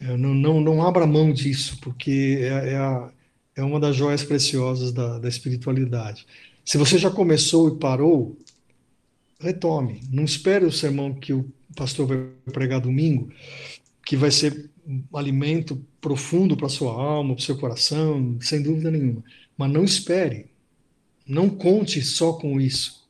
[0.00, 3.10] não, não, não abra mão disso, porque é, é, a,
[3.54, 6.26] é uma das joias preciosas da, da espiritualidade.
[6.64, 8.36] Se você já começou e parou,
[9.38, 10.00] retome.
[10.10, 11.44] Não espere o sermão que o
[11.76, 12.18] pastor vai
[12.52, 13.30] pregar domingo,
[14.04, 19.22] que vai ser um alimento profundo para sua alma, para seu coração, sem dúvida nenhuma.
[19.56, 20.46] Mas não espere.
[21.26, 23.08] Não conte só com isso.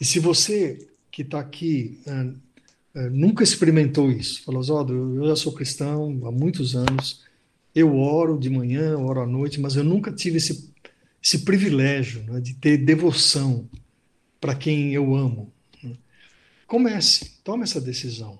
[0.00, 5.36] E se você que está aqui uh, uh, nunca experimentou isso, falou, Zódo, eu já
[5.36, 7.22] sou cristão há muitos anos,
[7.74, 10.70] eu oro de manhã, oro à noite, mas eu nunca tive esse,
[11.22, 13.68] esse privilégio né, de ter devoção
[14.40, 15.52] para quem eu amo.
[15.82, 15.92] Né?
[16.66, 18.38] Comece, tome essa decisão.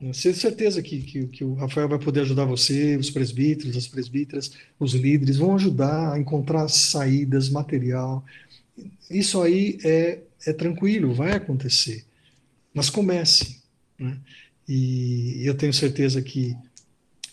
[0.00, 0.10] Né?
[0.20, 4.52] Tenho certeza que, que, que, o Rafael vai poder ajudar você, os presbíteros, as presbíteras,
[4.78, 8.24] os líderes, vão ajudar a encontrar saídas, material.
[9.10, 12.04] Isso aí é é tranquilo, vai acontecer.
[12.74, 13.58] Mas comece.
[13.98, 14.16] Né?
[14.68, 16.56] E eu tenho certeza que,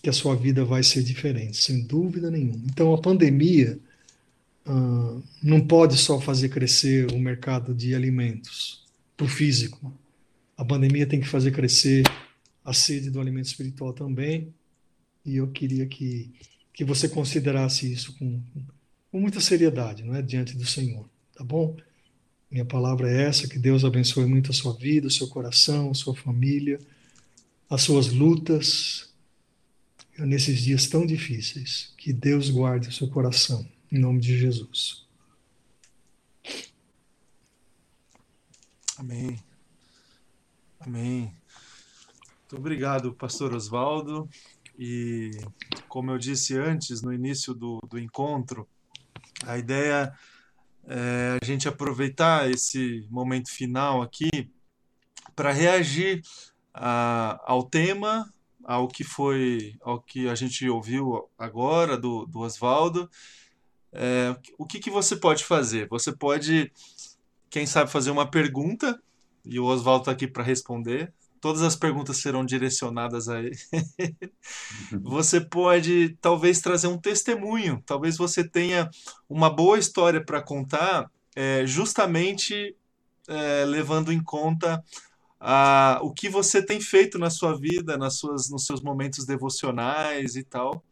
[0.01, 2.63] que a sua vida vai ser diferente, sem dúvida nenhuma.
[2.65, 3.77] Então, a pandemia
[4.65, 8.85] uh, não pode só fazer crescer o mercado de alimentos
[9.17, 9.93] para o físico.
[10.57, 12.03] A pandemia tem que fazer crescer
[12.63, 14.53] a sede do alimento espiritual também.
[15.25, 16.31] E eu queria que,
[16.73, 18.41] que você considerasse isso com,
[19.11, 21.75] com muita seriedade, não é, diante do Senhor, tá bom?
[22.49, 25.93] Minha palavra é essa: que Deus abençoe muito a sua vida, o seu coração, a
[25.93, 26.79] sua família,
[27.69, 29.08] as suas lutas,
[30.25, 31.93] nesses dias tão difíceis.
[31.97, 35.07] Que Deus guarde o seu coração, em nome de Jesus.
[38.97, 39.39] Amém.
[40.79, 41.33] Amém.
[42.41, 44.29] Muito obrigado, pastor Oswaldo.
[44.77, 45.31] E
[45.87, 48.67] como eu disse antes, no início do, do encontro,
[49.45, 50.13] a ideia
[50.85, 54.49] é, a gente aproveitar esse momento final aqui
[55.35, 56.21] para reagir
[56.73, 63.09] a, ao tema, ao que foi, ao que a gente ouviu agora do, do Oswaldo.
[63.91, 65.87] É, o que, que você pode fazer?
[65.89, 66.71] Você pode,
[67.49, 69.01] quem sabe, fazer uma pergunta,
[69.43, 71.13] e o Oswaldo está aqui para responder.
[71.41, 73.57] Todas as perguntas serão direcionadas a ele.
[75.01, 77.81] você pode, talvez, trazer um testemunho.
[77.85, 78.89] Talvez você tenha
[79.27, 82.75] uma boa história para contar, é, justamente
[83.27, 84.83] é, levando em conta
[85.39, 90.35] a, o que você tem feito na sua vida, nas suas, nos seus momentos devocionais
[90.35, 90.83] e tal.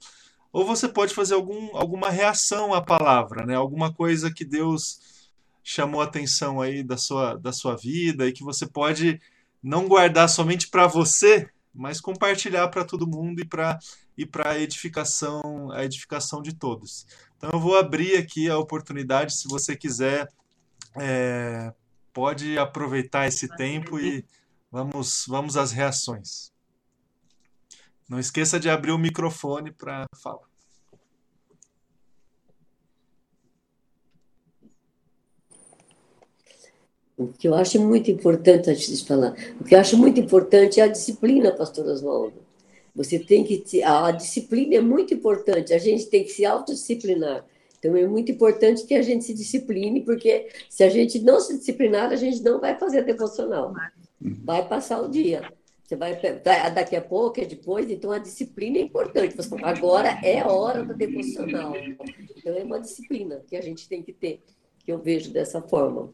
[0.53, 3.55] Ou você pode fazer algum, alguma reação à palavra, né?
[3.55, 5.29] alguma coisa que Deus
[5.63, 9.19] chamou a atenção aí da sua, da sua vida e que você pode
[9.61, 13.77] não guardar somente para você, mas compartilhar para todo mundo e para
[14.17, 17.05] e para a edificação, a edificação de todos.
[17.37, 20.27] Então eu vou abrir aqui a oportunidade, se você quiser,
[20.95, 21.71] é,
[22.11, 24.25] pode aproveitar esse tempo e
[24.71, 26.51] vamos vamos às reações.
[28.07, 30.47] Não esqueça de abrir o microfone para falar.
[37.17, 40.79] O que eu acho muito importante, antes de falar, o que eu acho muito importante
[40.79, 42.45] é a disciplina, pastor Oswaldo.
[42.95, 43.83] Você tem que.
[43.83, 47.43] A, a disciplina é muito importante, a gente tem que se autodisciplinar.
[47.79, 51.57] Então é muito importante que a gente se discipline, porque se a gente não se
[51.57, 53.73] disciplinar, a gente não vai fazer devocional.
[54.19, 55.51] Vai passar o dia.
[55.83, 56.19] Você vai
[56.73, 59.35] daqui a pouco, é depois, então a disciplina é importante.
[59.63, 61.73] Agora é a hora da devocional.
[61.77, 64.43] Então é uma disciplina que a gente tem que ter,
[64.83, 66.13] que eu vejo dessa forma.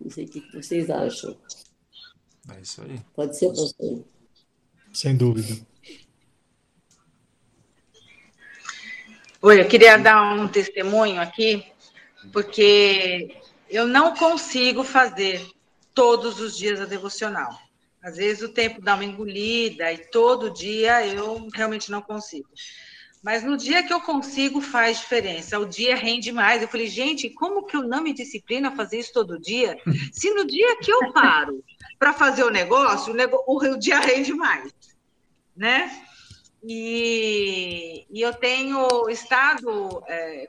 [0.00, 1.36] Não sei o que vocês acham.
[2.56, 3.00] É isso aí.
[3.14, 4.04] Pode ser você.
[4.92, 5.64] Sem dúvida.
[9.40, 11.64] Oi, eu queria dar um testemunho aqui,
[12.32, 13.36] porque
[13.70, 15.46] eu não consigo fazer
[15.94, 17.58] todos os dias a devocional.
[18.02, 22.48] Às vezes o tempo dá uma engolida e todo dia eu realmente não consigo.
[23.22, 25.58] Mas no dia que eu consigo, faz diferença.
[25.58, 26.60] O dia rende mais.
[26.60, 29.78] Eu falei, gente, como que eu não me disciplino a fazer isso todo dia?
[30.12, 31.64] Se no dia que eu paro
[31.98, 34.70] para fazer o negócio, o, negócio, o dia rende mais,
[35.56, 36.03] né?
[36.66, 40.48] E, e eu tenho estado é,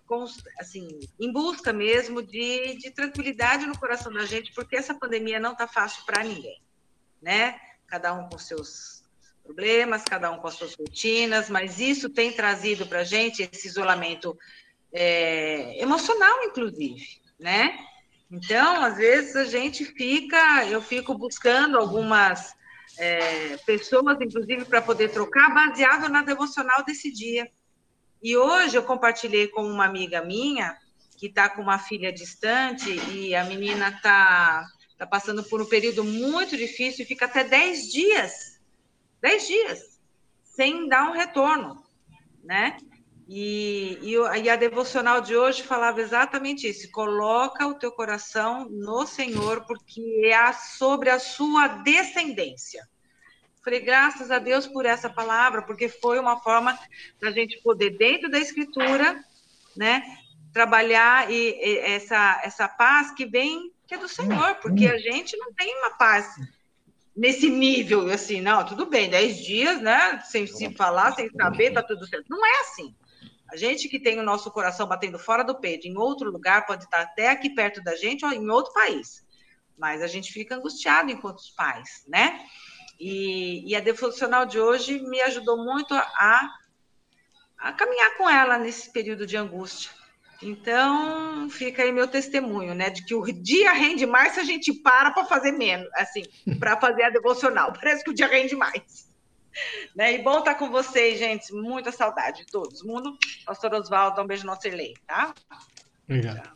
[0.58, 0.88] assim,
[1.20, 5.68] em busca mesmo de, de tranquilidade no coração da gente, porque essa pandemia não está
[5.68, 6.62] fácil para ninguém,
[7.22, 7.60] né?
[7.86, 9.04] Cada um com seus
[9.44, 13.68] problemas, cada um com as suas rotinas, mas isso tem trazido para a gente esse
[13.68, 14.38] isolamento
[14.94, 17.06] é, emocional, inclusive,
[17.38, 17.78] né?
[18.32, 22.56] Então, às vezes a gente fica, eu fico buscando algumas
[22.98, 27.50] é, pessoas, inclusive, para poder trocar, baseado na devocional desse dia.
[28.22, 30.78] E hoje eu compartilhei com uma amiga minha
[31.18, 34.66] que está com uma filha distante e a menina está
[34.98, 38.60] tá passando por um período muito difícil e fica até 10 dias,
[39.22, 40.00] 10 dias,
[40.44, 41.84] sem dar um retorno,
[42.44, 42.78] né?
[43.28, 49.08] E, e, e, a devocional de hoje falava exatamente isso: coloca o teu coração no
[49.08, 52.88] Senhor, porque é sobre a sua descendência.
[53.64, 56.78] Falei, graças a Deus por essa palavra, porque foi uma forma
[57.20, 59.20] da gente poder, dentro da Escritura,
[59.76, 60.04] né,
[60.54, 65.36] trabalhar e, e, essa, essa paz que vem, que é do Senhor, porque a gente
[65.38, 66.36] não tem uma paz
[67.16, 71.82] nesse nível, assim, não, tudo bem, dez dias, né, sem se falar, sem saber, tá
[71.82, 72.28] tudo certo.
[72.30, 72.94] Não é assim.
[73.52, 76.86] A gente que tem o nosso coração batendo fora do peito, em outro lugar, pode
[76.86, 79.26] estar até aqui perto da gente ou em outro país.
[79.78, 82.46] Mas a gente fica angustiado enquanto os pais, né?
[83.00, 86.50] E, e a devocional de hoje me ajudou muito a,
[87.58, 89.92] a caminhar com ela nesse período de angústia.
[90.42, 92.90] Então, fica aí meu testemunho, né?
[92.90, 96.24] De que o dia rende mais se a gente para para fazer menos, assim,
[96.60, 97.74] para fazer a devocional.
[97.80, 99.15] Parece que o dia rende mais.
[99.96, 100.16] Né?
[100.16, 101.54] E bom estar com vocês, gente.
[101.54, 102.84] Muita saudade de todos.
[102.84, 105.34] Mundo, pastor Oswaldo, um beijo no Cirlei, tá?
[106.04, 106.52] Obrigado.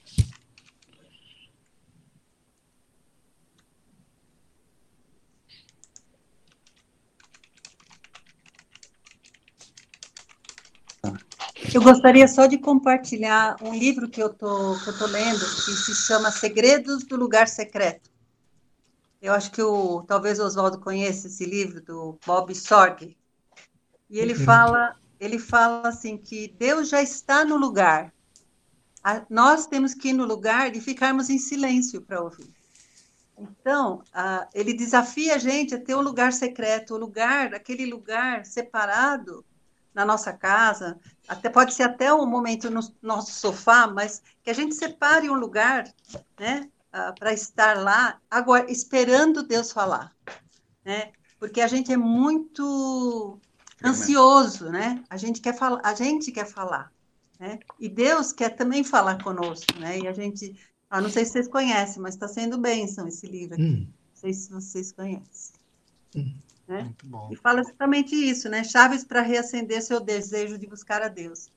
[11.73, 15.71] Eu gostaria só de compartilhar um livro que eu tô, que eu tô lendo, que
[15.71, 18.08] se chama Segredos do Lugar Secreto.
[19.21, 23.17] Eu acho que o talvez o Oswaldo conheça esse livro do Bob Sorg.
[24.09, 24.45] E ele uhum.
[24.45, 28.13] fala, ele fala assim que Deus já está no lugar.
[29.03, 32.49] A, nós temos que ir no lugar e ficarmos em silêncio para ouvir.
[33.37, 37.85] Então, a, ele desafia a gente a ter um lugar secreto, o um lugar, aquele
[37.85, 39.45] lugar separado
[39.93, 44.53] na nossa casa, até pode ser até um momento no nosso sofá, mas que a
[44.53, 45.91] gente separe um lugar,
[46.39, 50.15] né, uh, para estar lá, agora esperando Deus falar,
[50.83, 51.11] né?
[51.39, 53.39] Porque a gente é muito
[53.83, 55.03] ansioso, né?
[55.09, 56.91] A gente quer falar, a gente quer falar,
[57.39, 57.59] né?
[57.79, 59.99] E Deus quer também falar conosco, né?
[59.99, 60.55] E a gente,
[60.89, 63.63] ah, não sei se vocês conhecem, mas está sendo bênção esse livro aqui.
[63.63, 63.87] Hum.
[63.87, 65.53] Não sei se vocês conhecem.
[66.15, 66.33] Hum.
[66.67, 66.83] Né?
[66.83, 67.29] Muito bom.
[67.31, 68.63] E fala exatamente isso, né?
[68.63, 71.49] Chaves para reacender seu desejo de buscar a Deus.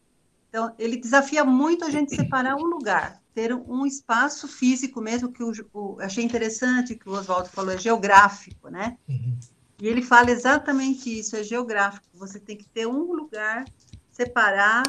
[0.52, 5.42] Então, ele desafia muito a gente separar um lugar, ter um espaço físico mesmo, que
[5.42, 8.98] o, o achei interessante que o Oswaldo falou, é geográfico, né?
[9.08, 9.38] Uhum.
[9.80, 12.06] E ele fala exatamente isso, é geográfico.
[12.12, 13.64] Você tem que ter um lugar,
[14.10, 14.82] separar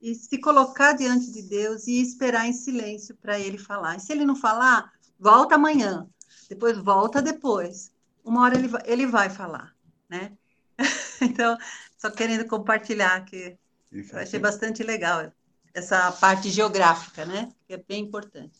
[0.00, 3.96] e se colocar diante de Deus e esperar em silêncio para ele falar.
[3.96, 6.06] E se ele não falar, volta amanhã,
[6.48, 7.90] depois volta depois
[8.28, 9.74] uma hora ele vai, ele vai falar,
[10.08, 10.32] né?
[11.20, 11.56] então,
[11.96, 13.56] só querendo compartilhar que
[13.90, 15.32] eu achei bastante legal
[15.74, 17.52] essa parte geográfica, né?
[17.66, 18.58] Que é bem importante.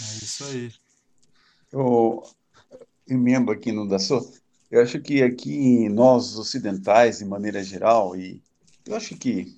[0.00, 0.72] É isso aí.
[1.72, 2.22] Eu
[3.08, 4.24] emendo aqui no da sua.
[4.70, 8.42] Eu acho que aqui nós ocidentais, de maneira geral, e
[8.86, 9.56] eu acho que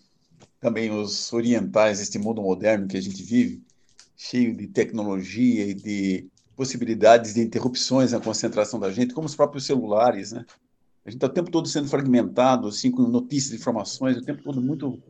[0.61, 3.63] também os orientais, este mundo moderno que a gente vive,
[4.17, 9.65] cheio de tecnologia e de possibilidades de interrupções na concentração da gente, como os próprios
[9.65, 10.45] celulares, né?
[11.05, 14.61] A gente está o tempo todo sendo fragmentado, assim, com notícias, informações, o tempo todo
[14.61, 15.03] muito.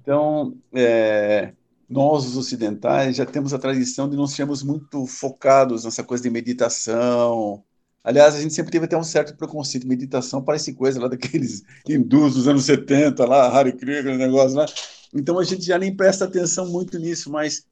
[0.00, 1.52] Então, é,
[1.88, 6.30] nós, os ocidentais, já temos a tradição de não sermos muito focados nessa coisa de
[6.30, 7.62] meditação.
[8.02, 9.86] Aliás, a gente sempre teve até um certo preconceito.
[9.86, 14.66] Meditação parece coisa lá daqueles hindus dos anos 70, lá, Hare Krishna, negócio lá.
[15.14, 17.66] Então, a gente já nem presta atenção muito nisso, mas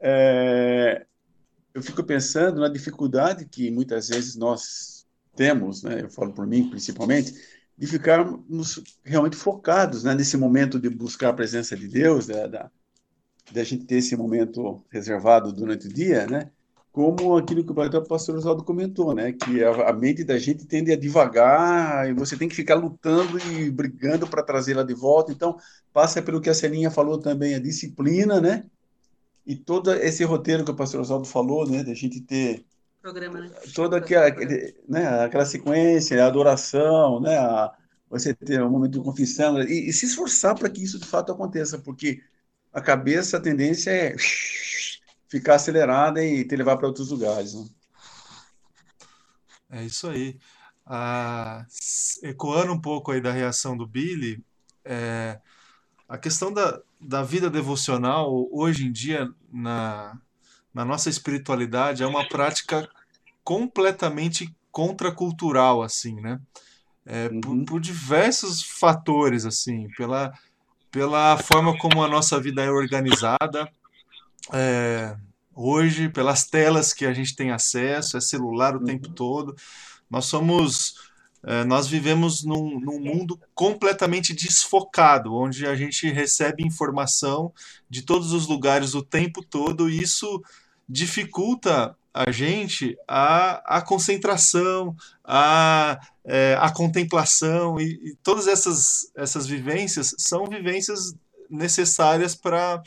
[0.00, 1.04] é,
[1.74, 4.91] eu fico pensando na dificuldade que muitas vezes nós
[5.34, 7.34] temos, né, eu falo por mim principalmente,
[7.76, 12.70] de ficarmos realmente focados né, nesse momento de buscar a presença de Deus, da, da,
[13.50, 16.50] de a gente ter esse momento reservado durante o dia, né,
[16.92, 20.92] como aquilo que o pastor Oswaldo comentou, né, que a, a mente da gente tende
[20.92, 25.32] a divagar e você tem que ficar lutando e brigando para trazê-la de volta.
[25.32, 25.56] Então,
[25.92, 28.64] passa pelo que a Celinha falou também, a disciplina, né,
[29.46, 32.64] e todo esse roteiro que o pastor Oswaldo falou, né, da gente ter
[33.02, 33.50] programa, né?
[33.74, 34.30] toda aquela,
[34.88, 37.72] né, aquela sequência, a adoração, né, a,
[38.08, 41.32] você ter um momento de confissão e, e se esforçar para que isso de fato
[41.32, 42.22] aconteça, porque
[42.72, 44.14] a cabeça, a tendência é
[45.28, 47.54] ficar acelerada e te levar para outros lugares.
[47.54, 47.68] Né?
[49.70, 50.38] É isso aí.
[50.86, 51.66] Ah,
[52.22, 54.44] ecoando um pouco aí da reação do Billy,
[54.84, 55.40] é,
[56.08, 60.20] a questão da, da vida devocional, hoje em dia, na,
[60.74, 62.88] na nossa espiritualidade é uma prática
[63.44, 66.40] completamente contracultural, assim, né?
[67.04, 67.40] É, uhum.
[67.40, 70.32] por, por, diversos fatores, assim, pela,
[70.90, 73.68] pela forma como a nossa vida é organizada,
[74.52, 75.16] é,
[75.54, 78.84] hoje, pelas telas que a gente tem acesso, é celular o uhum.
[78.84, 79.54] tempo todo.
[80.10, 80.94] Nós somos.
[81.44, 87.52] É, nós vivemos num, num, mundo completamente desfocado, onde a gente recebe informação
[87.90, 90.40] de todos os lugares o tempo todo, e isso
[90.88, 99.46] dificulta a gente a, a concentração, a, é, a contemplação, e, e todas essas, essas
[99.46, 101.14] vivências são vivências
[101.48, 102.82] necessárias para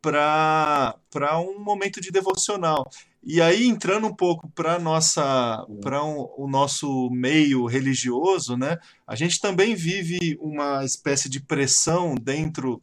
[0.00, 2.88] para um momento de devocional.
[3.24, 9.16] E aí, entrando um pouco para nossa para um, o nosso meio religioso, né, a
[9.16, 12.80] gente também vive uma espécie de pressão dentro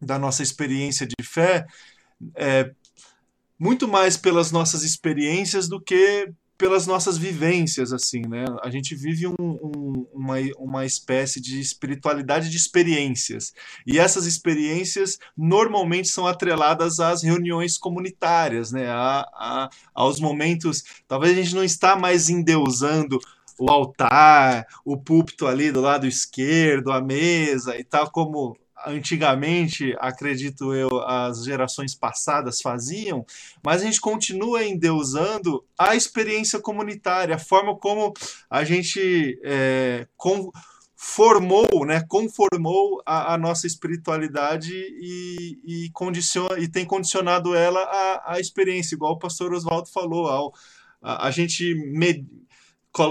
[0.00, 1.66] da nossa experiência de fé,
[2.34, 2.72] é,
[3.58, 8.44] muito mais pelas nossas experiências do que pelas nossas vivências, assim, né?
[8.62, 13.52] A gente vive um, um, uma, uma espécie de espiritualidade de experiências.
[13.86, 18.88] E essas experiências normalmente são atreladas às reuniões comunitárias, né?
[18.88, 20.82] A, a, aos momentos.
[21.06, 23.18] Talvez a gente não está mais endeusando
[23.58, 30.74] o altar, o púlpito ali do lado esquerdo, a mesa e tal, como antigamente, acredito
[30.74, 33.24] eu, as gerações passadas faziam,
[33.64, 38.12] mas a gente continua endeusando a experiência comunitária, a forma como
[38.50, 40.50] a gente é, com,
[40.96, 47.80] formou, né, conformou a, a nossa espiritualidade e, e, condiciona, e tem condicionado ela
[48.24, 50.52] à, experiência, igual o pastor Oswaldo falou, ao,
[51.02, 52.26] a, a gente med,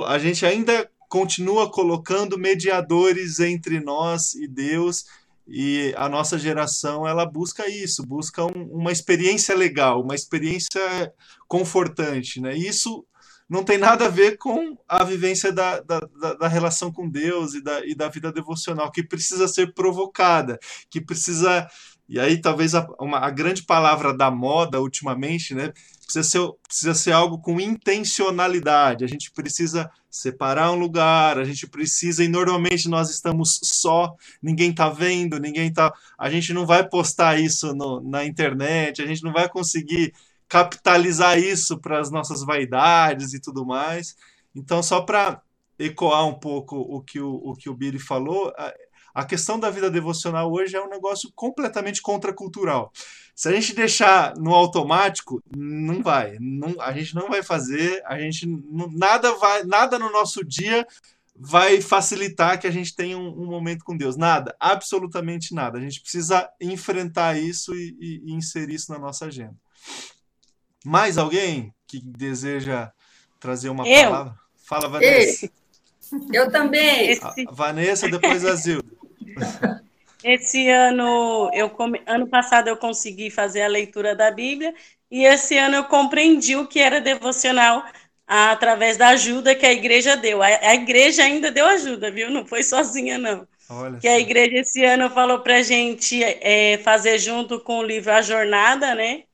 [0.07, 5.05] a gente ainda continua colocando mediadores entre nós e Deus
[5.47, 11.13] e a nossa geração ela busca isso, busca um, uma experiência legal, uma experiência
[11.47, 12.55] confortante, né?
[12.55, 13.05] E isso
[13.47, 17.61] não tem nada a ver com a vivência da, da, da, relação com Deus e
[17.61, 20.57] da, e da vida devocional, que precisa ser provocada,
[20.89, 21.67] que precisa.
[22.09, 25.71] E aí, talvez a, uma, a grande palavra da moda ultimamente, né?
[26.05, 29.03] Precisa ser, precisa ser algo com intencionalidade.
[29.03, 34.69] A gente precisa separar um lugar, a gente precisa, e normalmente nós estamos só, ninguém
[34.69, 35.91] está vendo, ninguém está.
[36.17, 40.13] A gente não vai postar isso no, na internet, a gente não vai conseguir
[40.47, 44.15] capitalizar isso para as nossas vaidades e tudo mais.
[44.55, 45.41] Então, só para
[45.77, 48.73] ecoar um pouco o que o, o que o Billy falou, a,
[49.13, 52.91] a questão da vida devocional hoje é um negócio completamente contracultural.
[53.35, 56.37] Se a gente deixar no automático, não vai.
[56.39, 60.87] Não, a gente não vai fazer, a gente não, nada vai, nada no nosso dia
[61.37, 64.15] vai facilitar que a gente tenha um, um, momento com Deus.
[64.15, 65.77] Nada, absolutamente nada.
[65.77, 69.55] A gente precisa enfrentar isso e, e, e inserir isso na nossa agenda.
[70.85, 72.89] Mais alguém que deseja
[73.37, 74.11] trazer uma Eu.
[74.11, 74.39] palavra?
[74.65, 75.49] Fala, Vanessa.
[76.31, 77.09] Eu também.
[77.09, 77.45] Esse...
[77.51, 78.87] Vanessa, depois a Zilda.
[80.27, 81.71] Esse ano, eu
[82.07, 84.73] ano passado eu consegui fazer a leitura da Bíblia
[85.11, 87.85] e esse ano eu compreendi o que era devocional
[88.25, 90.41] através da ajuda que a igreja deu.
[90.41, 92.31] A, igreja ainda deu ajuda, viu?
[92.31, 93.47] Não foi sozinha, não.
[93.69, 98.11] Olha que a igreja esse ano falou para gente é, fazer junto com o livro
[98.11, 99.25] A Jornada, né?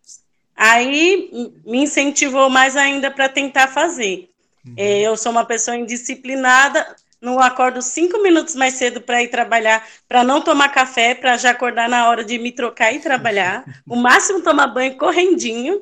[0.57, 1.29] Aí
[1.65, 4.29] me incentivou mais ainda para tentar fazer.
[4.67, 4.73] Uhum.
[4.75, 6.85] É, eu sou uma pessoa indisciplinada,
[7.21, 11.51] não acordo cinco minutos mais cedo para ir trabalhar, para não tomar café, para já
[11.51, 13.63] acordar na hora de me trocar e trabalhar.
[13.87, 15.81] O máximo tomar banho correndinho.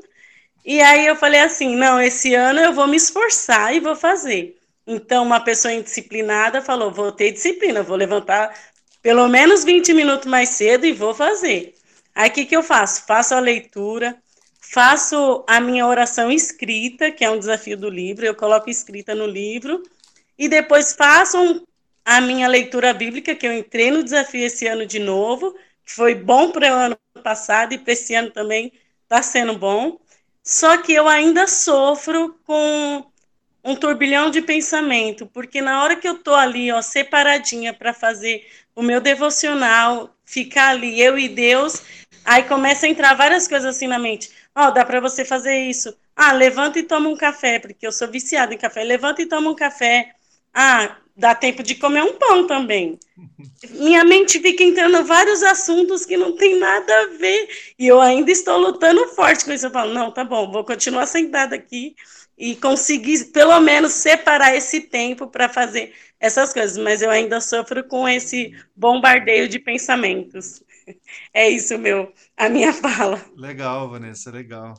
[0.66, 4.58] E aí eu falei assim: não, esse ano eu vou me esforçar e vou fazer.
[4.86, 8.54] Então, uma pessoa indisciplinada falou: vou ter disciplina, vou levantar
[9.02, 11.74] pelo menos 20 minutos mais cedo e vou fazer.
[12.14, 13.06] Aí o que, que eu faço?
[13.08, 14.18] Faço a leitura,
[14.60, 19.26] faço a minha oração escrita, que é um desafio do livro, eu coloco escrita no
[19.26, 19.82] livro
[20.40, 21.68] e depois façam
[22.06, 25.54] a minha leitura bíblica, que eu entrei no desafio esse ano de novo,
[25.86, 28.72] que foi bom para o ano passado e para esse ano também
[29.04, 30.00] está sendo bom.
[30.42, 33.06] Só que eu ainda sofro com
[33.64, 38.48] um turbilhão de pensamento, porque na hora que eu estou ali, ó, separadinha para fazer
[38.74, 41.84] o meu devocional, ficar ali, eu e Deus,
[42.24, 44.32] aí começa a entrar várias coisas assim na mente.
[44.56, 45.94] Ó, oh, dá para você fazer isso.
[46.16, 48.84] Ah, levanta e toma um café, porque eu sou viciada em café.
[48.84, 50.16] Levanta e toma um café.
[50.54, 52.98] Ah, dá tempo de comer um pão também.
[53.72, 57.50] Minha mente fica entrando vários assuntos que não tem nada a ver.
[57.78, 59.66] E eu ainda estou lutando forte com isso.
[59.66, 61.96] Eu falo, não, tá bom, vou continuar sentada aqui
[62.38, 67.84] e conseguir pelo menos separar esse tempo para fazer essas coisas, mas eu ainda sofro
[67.84, 70.64] com esse bombardeio de pensamentos.
[71.32, 73.24] É isso, meu, a minha fala.
[73.36, 74.74] Legal, Vanessa, legal.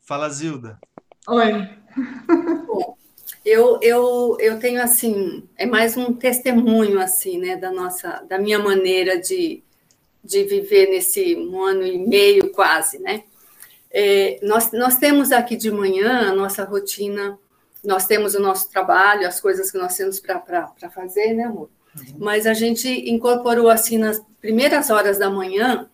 [0.00, 0.80] Fala, Zilda.
[1.28, 1.68] Oi.
[3.44, 8.58] Eu, eu, eu tenho assim, é mais um testemunho assim, né, da nossa, da minha
[8.58, 9.62] maneira de,
[10.22, 13.24] de viver nesse um ano e meio quase, né?
[13.90, 17.38] É, nós, nós temos aqui de manhã a nossa rotina,
[17.84, 21.68] nós temos o nosso trabalho, as coisas que nós temos para fazer, né, amor?
[21.96, 22.14] Uhum.
[22.18, 25.88] Mas a gente incorporou assim nas primeiras horas da manhã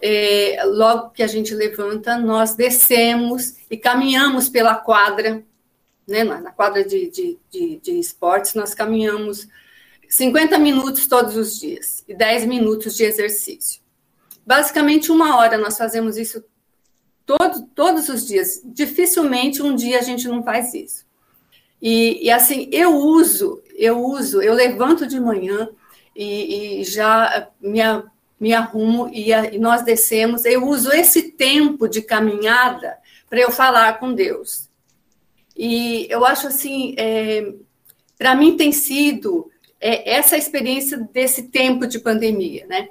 [0.00, 5.42] é, logo que a gente levanta, nós descemos e caminhamos pela quadra,
[6.06, 9.48] né, na quadra de, de, de, de esportes, nós caminhamos
[10.08, 13.82] 50 minutos todos os dias e 10 minutos de exercício.
[14.46, 16.44] Basicamente, uma hora nós fazemos isso
[17.24, 18.60] todo, todos os dias.
[18.64, 21.04] Dificilmente um dia a gente não faz isso.
[21.80, 25.68] E, e assim, eu uso, eu uso, eu levanto de manhã
[26.14, 28.04] e, e já minha
[28.38, 30.44] me arrumo e, a, e nós descemos.
[30.44, 32.98] Eu uso esse tempo de caminhada
[33.28, 34.68] para eu falar com Deus.
[35.56, 37.52] E eu acho assim, é,
[38.18, 39.50] para mim tem sido
[39.80, 42.88] é, essa experiência desse tempo de pandemia, né?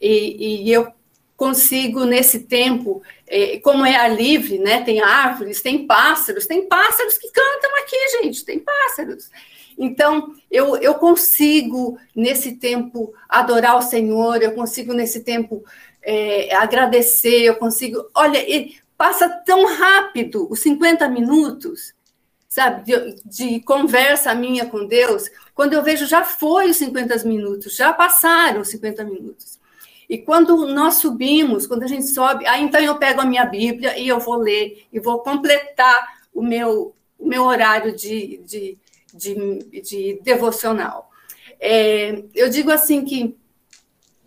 [0.00, 0.92] E, e eu
[1.36, 4.82] consigo nesse tempo, é, como é ar livre, né?
[4.82, 9.30] Tem árvores, tem pássaros, tem pássaros que cantam aqui, gente, tem pássaros.
[9.78, 15.64] Então, eu, eu consigo, nesse tempo, adorar o Senhor, eu consigo, nesse tempo,
[16.02, 18.04] é, agradecer, eu consigo.
[18.14, 18.38] Olha,
[18.98, 21.94] passa tão rápido os 50 minutos,
[22.50, 27.76] sabe, de, de, conversa minha com Deus, quando eu vejo já foi os 50 minutos,
[27.76, 29.60] já passaram os 50 minutos.
[30.08, 33.96] E quando nós subimos, quando a gente sobe, aí então eu pego a minha Bíblia
[33.96, 38.76] e eu vou ler e vou completar o meu, o meu horário de, de,
[39.14, 41.08] de, de devocional.
[41.60, 43.36] É, eu digo assim que,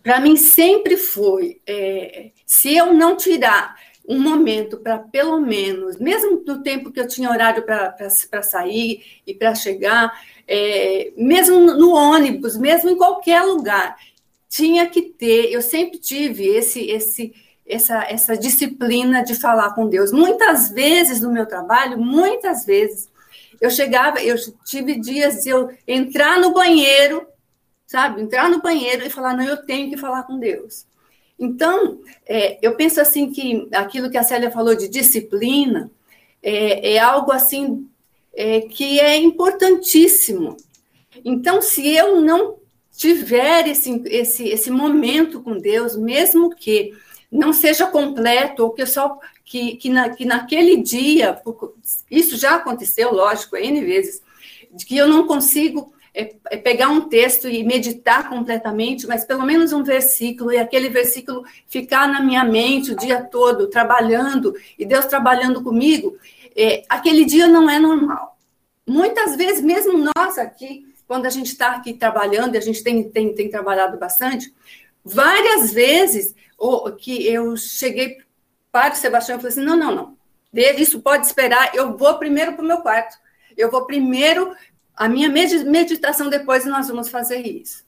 [0.02, 3.76] para mim, sempre foi, é, se eu não tirar
[4.06, 9.32] um momento para, pelo menos, mesmo no tempo que eu tinha horário para sair e
[9.34, 10.12] para chegar,
[10.46, 13.96] é, mesmo no ônibus, mesmo em qualquer lugar,
[14.48, 17.34] tinha que ter, eu sempre tive esse, esse,
[17.66, 20.12] essa, essa disciplina de falar com Deus.
[20.12, 23.08] Muitas vezes no meu trabalho, muitas vezes,
[23.60, 27.26] eu chegava, eu tive dias de eu entrar no banheiro,
[27.86, 28.20] sabe?
[28.20, 30.86] Entrar no banheiro e falar, não, eu tenho que falar com Deus.
[31.38, 35.90] Então, é, eu penso assim que aquilo que a Célia falou de disciplina
[36.42, 37.88] é, é algo assim
[38.34, 40.56] é, que é importantíssimo.
[41.24, 42.56] Então, se eu não
[42.96, 46.92] tiver esse, esse, esse momento com Deus, mesmo que
[47.30, 51.40] não seja completo, ou que só que, que, na, que naquele dia,
[52.10, 54.22] isso já aconteceu, lógico, N vezes,
[54.72, 59.44] de que eu não consigo é, é pegar um texto e meditar completamente, mas pelo
[59.44, 64.86] menos um versículo, e aquele versículo ficar na minha mente o dia todo, trabalhando, e
[64.86, 66.16] Deus trabalhando comigo,
[66.56, 68.38] é, aquele dia não é normal.
[68.86, 73.02] Muitas vezes, mesmo nós aqui, quando a gente está aqui trabalhando, e a gente tem,
[73.10, 74.54] tem, tem trabalhado bastante,
[75.04, 76.34] várias vezes
[76.98, 78.18] que eu cheguei
[78.70, 80.16] para o Sebastião e falei assim: não, não, não.
[80.78, 83.16] Isso pode esperar, eu vou primeiro para o meu quarto.
[83.56, 84.54] Eu vou primeiro,
[84.96, 87.84] a minha meditação depois nós vamos fazer isso.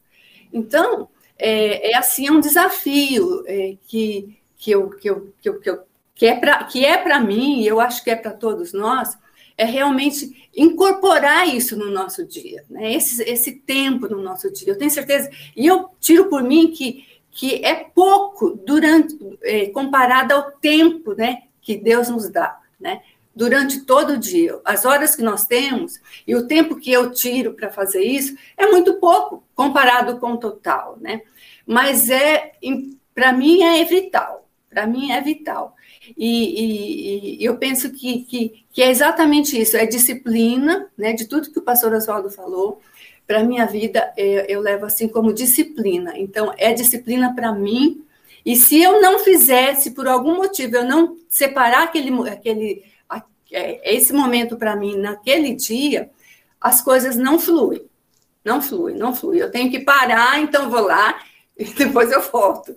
[0.53, 5.61] Então, é, é assim, é um desafio é, que, que, eu, que, eu, que, eu,
[5.61, 5.83] que, eu,
[6.15, 6.27] que
[6.85, 9.17] é para é mim, e eu acho que é para todos nós,
[9.59, 12.93] é realmente incorporar isso no nosso dia, né?
[12.93, 14.69] esse, esse tempo no nosso dia.
[14.69, 20.33] Eu tenho certeza, e eu tiro por mim que que é pouco durante é, comparado
[20.33, 23.03] ao tempo, né, que Deus nos dá, né?
[23.37, 27.53] Durante todo o dia, as horas que nós temos e o tempo que eu tiro
[27.53, 31.21] para fazer isso é muito pouco comparado com o total, né?
[31.67, 32.53] Mas é,
[33.15, 35.77] para mim é vital, para mim é vital.
[36.17, 41.27] E, e, e, eu penso que, que, que é exatamente isso, é disciplina, né, de
[41.27, 42.81] tudo que o pastor Oswaldo falou,
[43.27, 46.17] para minha vida é, eu levo assim como disciplina.
[46.17, 48.03] Então é disciplina para mim.
[48.47, 52.96] E se eu não fizesse por algum motivo eu não separar aquele aquele
[53.51, 56.11] esse momento para mim naquele dia,
[56.61, 57.85] as coisas não fluem.
[58.45, 59.43] Não flui, não flui.
[59.43, 61.21] Eu tenho que parar, então vou lá
[61.59, 62.77] e depois eu volto.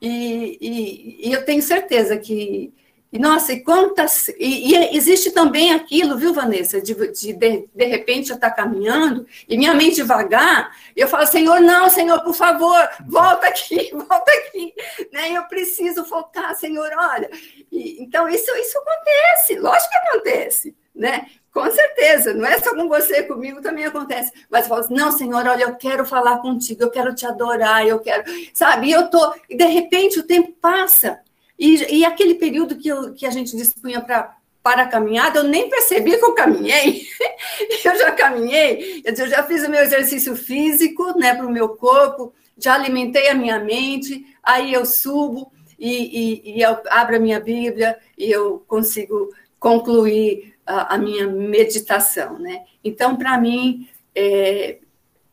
[0.00, 2.72] E, e, e eu tenho certeza que
[3.10, 4.28] e, nossa, e quantas.
[4.38, 8.56] E, e, existe também aquilo, viu, Vanessa, de, de, de, de repente eu estar tá
[8.56, 14.30] caminhando e minha mente devagar, eu falo, Senhor, não, Senhor, por favor, volta aqui, volta
[14.30, 14.74] aqui.
[15.10, 15.32] Né?
[15.32, 17.30] Eu preciso focar, Senhor, olha.
[17.72, 21.26] E, então, isso, isso acontece, lógico que acontece, né?
[21.50, 24.30] Com certeza, não é só com você, comigo também acontece.
[24.50, 27.86] Mas eu falo assim, não, Senhor, olha, eu quero falar contigo, eu quero te adorar,
[27.86, 28.88] eu quero, sabe?
[28.88, 31.20] E eu tô, e de repente o tempo passa,
[31.58, 35.44] e, e aquele período que, eu, que a gente dispunha para para a caminhada, eu
[35.44, 37.06] nem percebi que eu caminhei.
[37.82, 42.34] eu já caminhei, eu já fiz o meu exercício físico, né, para o meu corpo,
[42.58, 47.96] já alimentei a minha mente, aí eu subo e, e, e abro a minha Bíblia
[48.18, 52.64] e eu consigo concluir a, a minha meditação, né?
[52.84, 54.78] Então, para mim, é,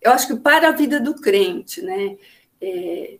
[0.01, 2.15] eu acho que para a vida do crente, né,
[2.61, 3.17] é,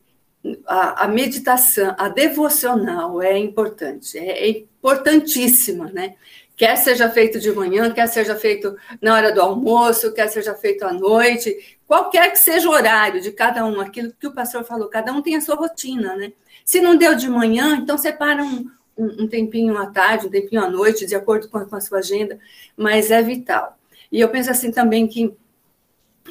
[0.68, 6.16] a, a, meditação, a devocional é importante, é, é importantíssima, né?
[6.56, 10.84] Quer seja feito de manhã, quer seja feito na hora do almoço, quer seja feito
[10.84, 14.88] à noite, qualquer que seja o horário de cada um, aquilo que o pastor falou,
[14.88, 16.32] cada um tem a sua rotina, né?
[16.64, 20.64] Se não deu de manhã, então separa um, um, um tempinho à tarde, um tempinho
[20.64, 22.40] à noite, de acordo com a, com a sua agenda,
[22.78, 23.78] mas é vital.
[24.12, 25.34] E eu penso assim também que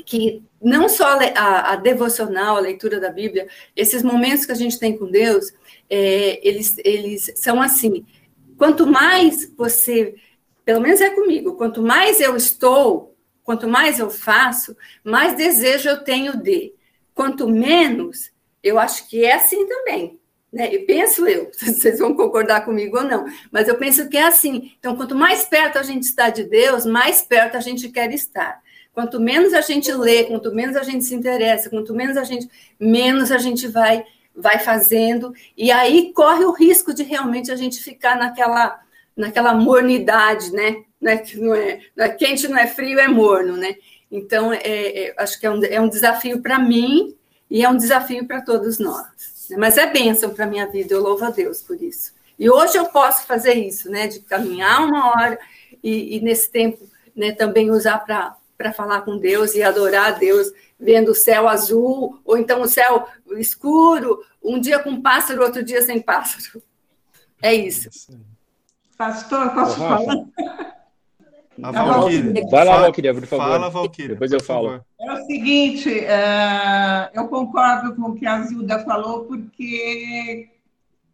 [0.05, 3.47] que não só a, a, devocional, a leitura da Bíblia,
[3.77, 5.53] esses momentos que a gente tem com Deus,
[5.91, 8.07] é, eles, eles são assim.
[8.57, 10.15] Quanto mais você,
[10.65, 16.03] pelo menos é comigo, quanto mais eu estou, quanto mais eu faço, mais desejo eu
[16.03, 16.73] tenho de.
[17.15, 20.19] Quanto menos, eu acho que é assim também.
[20.53, 20.73] Né?
[20.73, 24.73] E penso eu, vocês vão concordar comigo ou não, mas eu penso que é assim.
[24.79, 28.64] Então, quanto mais perto a gente está de Deus, mais perto a gente quer estar.
[28.95, 32.49] Quanto menos a gente lê, quanto menos a gente se interessa, quanto menos a gente,
[32.79, 34.05] menos a gente vai
[34.37, 38.81] vai fazendo, e aí corre o risco de realmente a gente ficar naquela
[39.17, 40.83] naquela mornidade, né?
[41.01, 43.77] Não é, não é, não é quente, não é frio, é morno, né?
[44.11, 47.15] Então, é, é acho que é um, é um desafio para mim
[47.49, 49.07] e é um desafio para todos nós.
[49.57, 52.13] Mas é bênção para a minha vida, eu louvo a Deus por isso.
[52.39, 54.09] E hoje eu posso fazer isso, né?
[54.09, 55.39] De caminhar uma hora
[55.83, 60.17] e, e nesse tempo né, também usar para para falar com Deus e adorar a
[60.19, 65.63] Deus, vendo o céu azul, ou então o céu escuro, um dia com pássaro, outro
[65.63, 66.63] dia sem pássaro.
[67.43, 67.89] É isso.
[68.97, 70.27] Pastor, posso falar?
[71.63, 72.47] A Valquíria.
[72.51, 73.45] Vai lá, Valquíria, por favor.
[73.45, 74.11] Fala, Valquíria.
[74.11, 74.85] Depois eu falo.
[75.01, 80.49] É o seguinte, uh, eu concordo com o que a Zilda falou, porque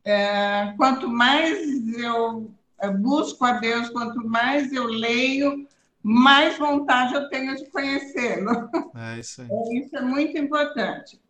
[0.06, 1.58] uh, quanto mais
[1.98, 2.50] eu
[2.98, 5.66] busco a Deus, quanto mais eu leio,
[6.02, 8.70] mais vontade eu tenho de conhecê-lo.
[8.94, 9.48] É isso aí.
[9.52, 11.20] É, isso é muito importante.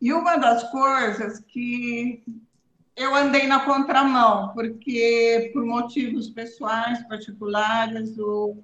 [0.00, 2.22] E uma das coisas que
[2.96, 8.56] eu andei na contramão, porque por motivos pessoais, particulares, o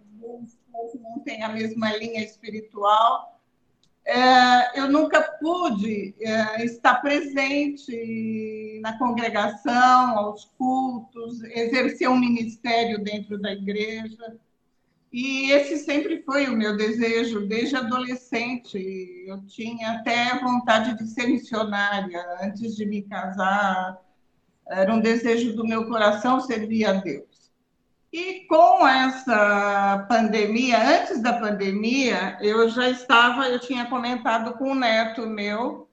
[1.00, 3.40] não tem a mesma linha espiritual,
[4.04, 13.38] é, eu nunca pude é, estar presente na congregação, aos cultos, exercer um ministério dentro
[13.38, 14.36] da igreja.
[15.12, 19.24] E esse sempre foi o meu desejo, desde adolescente.
[19.26, 23.98] Eu tinha até vontade de ser missionária antes de me casar.
[24.68, 27.50] Era um desejo do meu coração servir a Deus.
[28.12, 34.74] E com essa pandemia, antes da pandemia, eu já estava, eu tinha comentado com um
[34.74, 35.88] neto meu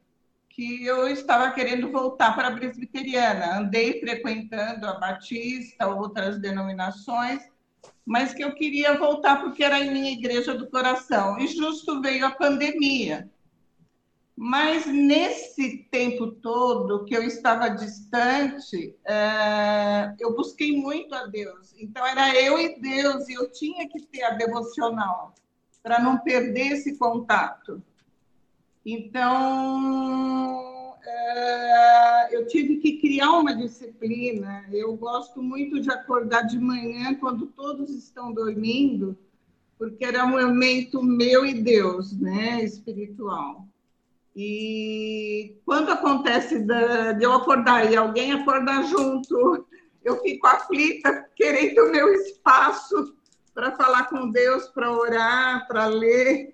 [0.49, 3.59] que eu estava querendo voltar para a presbiteriana.
[3.59, 7.43] Andei frequentando a Batista, outras denominações,
[8.07, 11.37] mas que eu queria voltar porque era em minha igreja do coração.
[11.39, 13.29] E justo veio a pandemia.
[14.33, 21.73] Mas nesse tempo todo que eu estava distante, é, eu busquei muito a Deus.
[21.77, 25.35] Então era eu e Deus, e eu tinha que ter a devocional
[25.83, 27.83] para não perder esse contato.
[28.85, 30.76] Então
[32.31, 34.65] eu tive que criar uma disciplina.
[34.71, 39.17] Eu gosto muito de acordar de manhã quando todos estão dormindo,
[39.77, 43.67] porque era um momento meu e Deus, né, espiritual.
[44.35, 49.65] E quando acontece de eu acordar e alguém acordar junto,
[50.03, 53.15] eu fico aflita, querendo o meu espaço
[53.53, 56.53] para falar com Deus, para orar, para ler.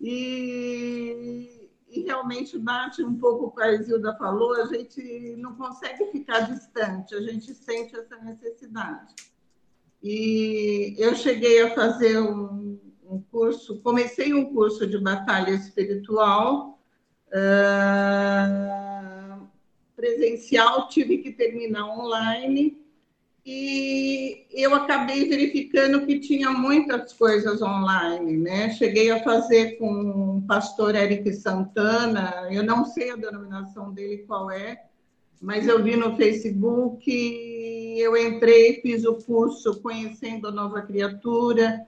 [0.00, 1.57] E
[1.98, 6.40] e realmente bate um pouco o que a Isilda falou, a gente não consegue ficar
[6.40, 9.14] distante, a gente sente essa necessidade.
[10.02, 16.78] E eu cheguei a fazer um, um curso, comecei um curso de batalha espiritual
[17.28, 18.28] uh,
[19.96, 22.80] presencial, tive que terminar online,
[23.50, 28.68] e eu acabei verificando que tinha muitas coisas online, né?
[28.74, 34.50] Cheguei a fazer com o pastor Eric Santana, eu não sei a denominação dele qual
[34.50, 34.82] é,
[35.40, 37.10] mas eu vi no Facebook,
[37.96, 41.86] eu entrei, fiz o curso Conhecendo a Nova Criatura,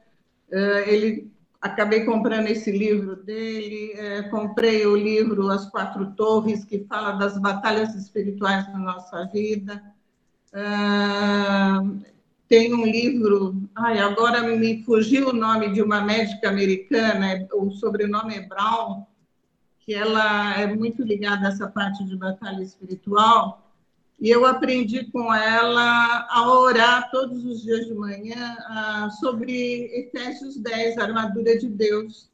[0.51, 1.31] eh, ele
[1.61, 7.39] acabei comprando esse livro dele, eh, comprei o livro As Quatro Torres, que fala das
[7.39, 9.83] batalhas espirituais na nossa vida,
[12.49, 17.71] tem um livro, ai, agora me fugiu o nome de uma médica americana, é, o
[17.71, 19.07] sobrenome é Brown,
[19.79, 23.71] que ela é muito ligada a essa parte de batalha espiritual,
[24.21, 30.59] e eu aprendi com ela a orar todos os dias de manhã ah, sobre Efésios
[30.59, 32.29] 10, a armadura de Deus.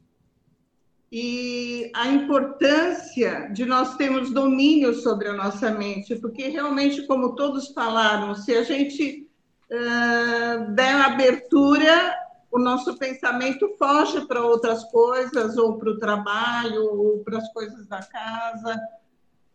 [1.11, 7.69] E a importância de nós termos domínio sobre a nossa mente, porque realmente, como todos
[7.69, 9.25] falaram, se a gente
[9.71, 12.13] uh, der abertura,
[12.51, 17.87] o nosso pensamento foge para outras coisas, ou para o trabalho, ou para as coisas
[17.87, 18.77] da casa.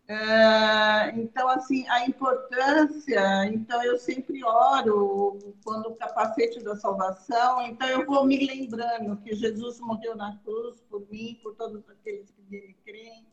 [0.05, 7.87] É, então, assim, a importância, então eu sempre oro quando o capacete da salvação, então
[7.87, 12.41] eu vou me lembrando que Jesus morreu na cruz por mim, por todos aqueles que
[12.49, 13.25] nele creem,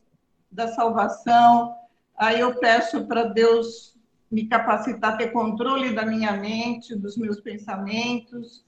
[0.49, 1.75] da salvação.
[2.15, 3.97] Aí eu peço para Deus
[4.29, 8.65] me capacitar ter controle da minha mente, dos meus pensamentos,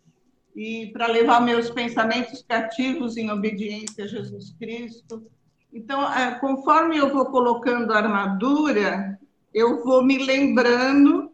[0.53, 5.25] e para levar meus pensamentos cativos em obediência a Jesus Cristo
[5.73, 9.19] então, é, conforme eu vou colocando a armadura,
[9.51, 11.31] eu vou me lembrando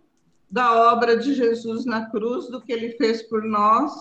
[0.50, 3.92] da obra de Jesus na cruz, do que ele fez por nós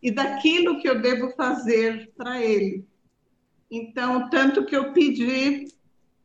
[0.00, 2.86] e daquilo que eu devo fazer para ele.
[3.68, 5.66] Então, tanto que eu pedi,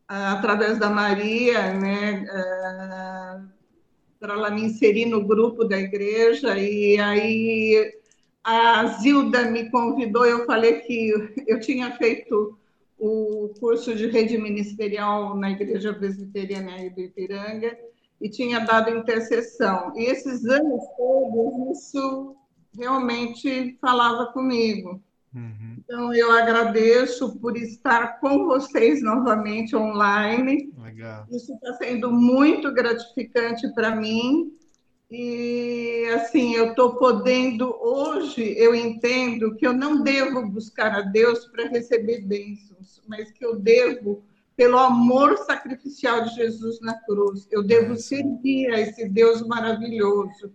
[0.06, 3.42] ah, através da Maria, né, ah,
[4.20, 7.94] para ela me inserir no grupo da igreja, e aí
[8.44, 12.59] a Zilda me convidou, eu falei que eu tinha feito
[13.00, 17.76] o curso de rede ministerial na Igreja Presbiteriana do Ipiranga
[18.20, 19.92] e tinha dado intercessão.
[19.96, 22.36] E esses anos todos, isso
[22.76, 25.02] realmente falava comigo.
[25.34, 25.76] Uhum.
[25.78, 30.70] Então, eu agradeço por estar com vocês novamente online.
[30.76, 31.26] Legal.
[31.30, 34.52] Isso está sendo muito gratificante para mim.
[35.10, 41.46] E assim, eu estou podendo, hoje eu entendo que eu não devo buscar a Deus
[41.46, 42.79] para receber bênçãos,
[43.10, 44.22] mas que eu devo,
[44.56, 50.52] pelo amor sacrificial de Jesus na cruz, eu devo servir a esse Deus maravilhoso.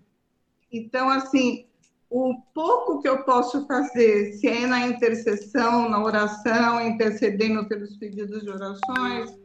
[0.72, 1.68] Então, assim,
[2.10, 8.42] o pouco que eu posso fazer, se é na intercessão, na oração, intercedendo pelos pedidos
[8.42, 9.38] de orações.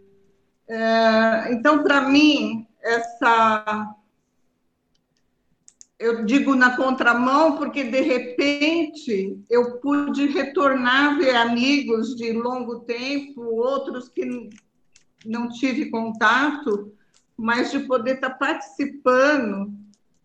[0.69, 3.93] É, então, para mim, essa
[6.01, 13.43] eu digo na contramão porque de repente eu pude retornar ver amigos de longo tempo,
[13.43, 14.49] outros que
[15.27, 16.91] não tive contato,
[17.37, 19.75] mas de poder estar participando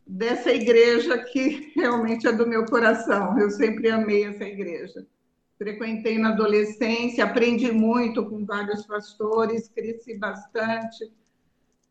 [0.07, 3.38] dessa igreja que realmente é do meu coração.
[3.38, 5.05] Eu sempre amei essa igreja.
[5.57, 11.11] Frequentei na adolescência, aprendi muito com vários pastores, cresci bastante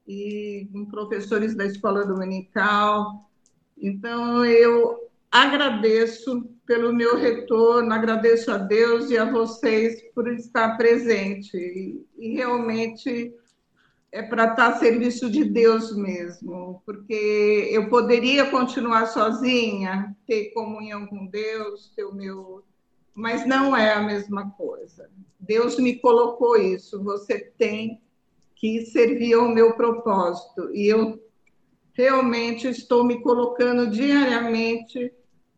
[0.09, 3.29] e com professores da escola dominical
[3.77, 11.57] então, eu agradeço pelo meu retorno, agradeço a Deus e a vocês por estar presente.
[11.57, 13.35] E, e realmente
[14.13, 21.07] é para estar a serviço de Deus mesmo, porque eu poderia continuar sozinha, ter comunhão
[21.07, 22.63] com Deus, ter o meu.
[23.13, 25.11] Mas não é a mesma coisa.
[25.39, 28.01] Deus me colocou isso, você tem
[28.55, 30.71] que servir ao meu propósito.
[30.73, 31.21] E eu
[31.95, 35.13] realmente estou me colocando diariamente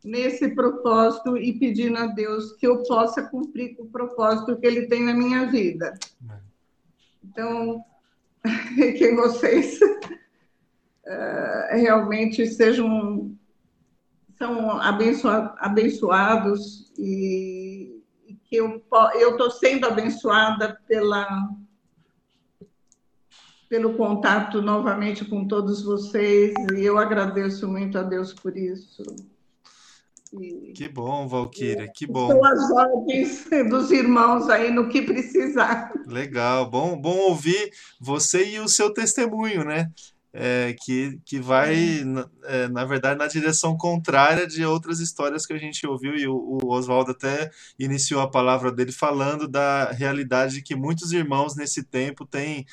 [0.04, 5.02] nesse propósito e pedindo a Deus que eu possa cumprir o propósito que Ele tem
[5.02, 5.94] na minha vida.
[7.24, 7.84] Então,
[8.96, 10.06] que vocês uh,
[11.74, 13.34] realmente sejam
[14.38, 14.78] são
[15.58, 18.82] abençoados e, e que eu
[19.30, 21.26] estou sendo abençoada pela
[23.68, 29.02] pelo contato novamente com todos vocês e eu agradeço muito a Deus por isso.
[30.32, 32.30] E, que bom, Valquíria, que bom.
[32.30, 35.92] Estou às ordens dos irmãos aí no que precisar.
[36.06, 39.90] Legal, bom, bom ouvir você e o seu testemunho, né?
[40.38, 45.54] É, que, que vai, na, é, na verdade, na direção contrária de outras histórias que
[45.54, 50.60] a gente ouviu, e o, o Oswaldo até iniciou a palavra dele falando da realidade
[50.60, 52.66] que muitos irmãos nesse tempo têm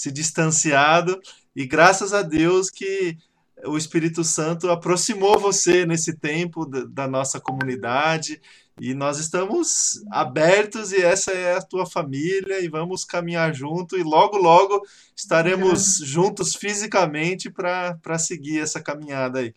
[0.00, 1.20] se distanciado
[1.54, 3.18] e graças a Deus que
[3.66, 8.40] o Espírito Santo aproximou você nesse tempo da, nossa comunidade
[8.80, 14.02] e nós estamos abertos e essa é a tua família e vamos caminhar junto e
[14.02, 14.80] logo logo
[15.14, 16.06] estaremos é.
[16.06, 19.52] juntos fisicamente para seguir essa caminhada aí.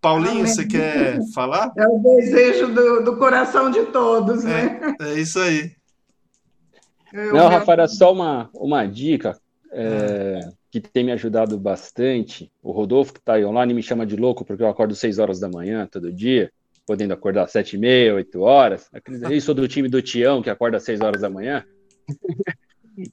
[0.00, 0.46] Paulinho, Amém.
[0.46, 1.72] você quer falar?
[1.76, 4.94] É o desejo do, do coração de todos, né?
[5.00, 5.72] É, é isso aí.
[7.12, 9.36] Eu, Não, Rafael, só uma, uma dica.
[9.80, 12.50] É, que tem me ajudado bastante.
[12.60, 15.38] O Rodolfo, que está aí online, me chama de louco porque eu acordo 6 horas
[15.38, 16.50] da manhã todo dia,
[16.84, 18.90] podendo acordar às 7 e meia, 8 horas.
[19.24, 21.64] Aí, sou do time do Tião, que acorda às 6 horas da manhã.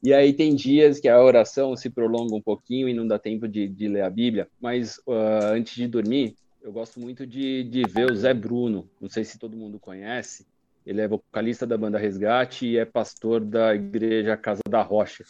[0.01, 3.47] e aí tem dias que a oração se prolonga um pouquinho e não dá tempo
[3.47, 7.84] de, de ler a Bíblia, mas uh, antes de dormir, eu gosto muito de, de
[7.84, 8.89] ver o Zé Bruno.
[8.99, 10.47] Não sei se todo mundo conhece.
[10.84, 15.24] Ele é vocalista da banda Resgate e é pastor da igreja Casa da Rocha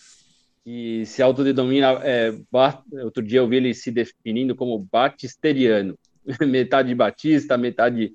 [0.66, 1.92] que se autodenomina.
[2.04, 2.34] É,
[3.04, 5.98] outro dia eu vi ele se definindo como batisteriano,
[6.42, 8.14] metade batista, metade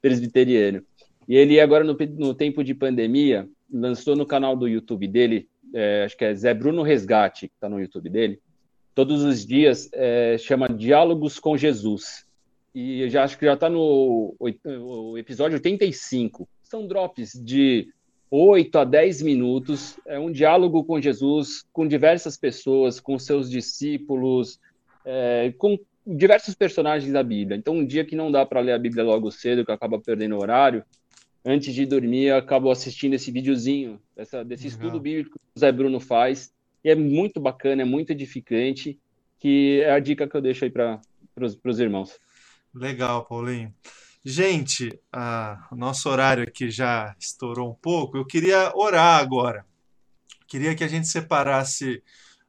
[0.00, 0.82] presbiteriano.
[1.28, 6.04] E ele, agora no, no tempo de pandemia, lançou no canal do YouTube dele, é,
[6.04, 8.40] acho que é Zé Bruno Resgate, que está no YouTube dele,
[8.94, 12.26] todos os dias é, chama Diálogos com Jesus.
[12.74, 16.48] E já acho que já está no o episódio 85.
[16.62, 17.88] São drops de
[18.30, 24.60] 8 a 10 minutos, é um diálogo com Jesus, com diversas pessoas, com seus discípulos,
[25.04, 27.56] é, com diversos personagens da Bíblia.
[27.56, 30.36] Então, um dia que não dá para ler a Bíblia logo cedo, que acaba perdendo
[30.36, 30.84] o horário,
[31.44, 34.66] antes de dormir, acabo assistindo esse videozinho, desse Legal.
[34.66, 36.52] estudo bíblico que o Zé Bruno faz,
[36.84, 38.98] e é muito bacana, é muito edificante,
[39.38, 41.00] que é a dica que eu deixo aí para
[41.64, 42.18] os irmãos.
[42.74, 43.72] Legal, Paulinho.
[44.30, 44.90] Gente,
[45.72, 48.18] o nosso horário aqui já estourou um pouco.
[48.18, 49.64] Eu queria orar agora.
[50.46, 52.02] Queria que a gente separasse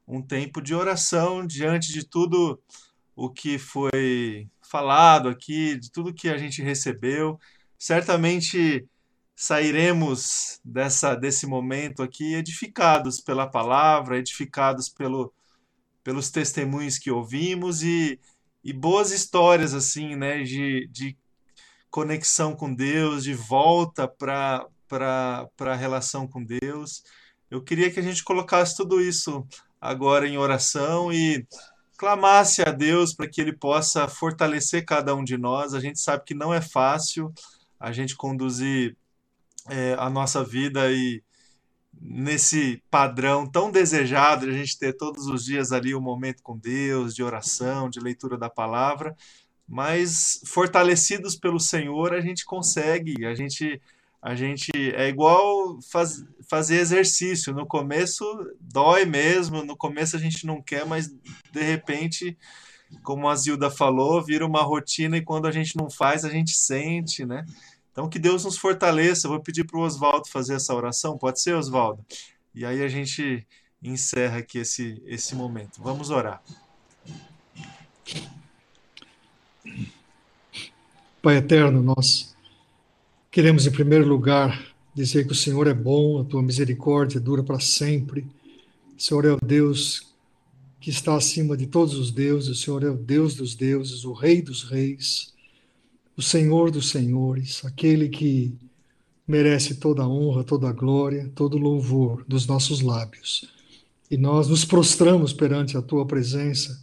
[0.06, 2.62] um tempo de oração diante de tudo
[3.16, 7.40] o que foi falado aqui, de tudo que a gente recebeu.
[7.78, 8.86] Certamente
[9.34, 15.34] sairemos dessa desse momento aqui edificados pela palavra, edificados pelo,
[16.04, 18.20] pelos testemunhos que ouvimos e,
[18.62, 21.18] e boas histórias assim, né, de, de
[21.90, 24.68] conexão com Deus, de volta para
[25.60, 27.04] a relação com Deus.
[27.50, 29.46] Eu queria que a gente colocasse tudo isso
[29.82, 31.46] agora em oração e
[31.98, 35.74] clamasse a Deus para que Ele possa fortalecer cada um de nós.
[35.74, 37.34] A gente sabe que não é fácil
[37.80, 38.96] a gente conduzir
[39.70, 41.22] é, a nossa vida e
[42.02, 46.58] nesse padrão tão desejado de a gente ter todos os dias ali um momento com
[46.58, 49.16] Deus, de oração, de leitura da palavra,
[49.70, 53.80] mas fortalecidos pelo Senhor a gente consegue, a gente
[54.22, 57.54] a gente é igual faz, fazer exercício.
[57.54, 58.26] No começo
[58.60, 61.08] dói mesmo, no começo a gente não quer, mas
[61.52, 62.38] de repente,
[63.02, 66.52] como a Zilda falou, vira uma rotina e quando a gente não faz, a gente
[66.52, 67.46] sente, né?
[67.92, 69.28] Então que Deus nos fortaleça.
[69.28, 72.04] Eu vou pedir para o Oswaldo fazer essa oração, pode ser, Oswaldo?
[72.54, 73.48] E aí a gente
[73.82, 75.82] encerra aqui esse, esse momento.
[75.82, 76.42] Vamos orar.
[81.22, 82.34] Pai eterno, nós
[83.30, 87.60] queremos em primeiro lugar dizer que o Senhor é bom, a tua misericórdia dura para
[87.60, 88.26] sempre.
[88.98, 90.14] O Senhor é o Deus
[90.80, 94.14] que está acima de todos os deuses, o Senhor é o Deus dos deuses, o
[94.14, 95.34] Rei dos reis,
[96.16, 98.54] o Senhor dos senhores, aquele que
[99.28, 103.52] merece toda a honra, toda a glória, todo o louvor dos nossos lábios.
[104.10, 106.82] E nós nos prostramos perante a tua presença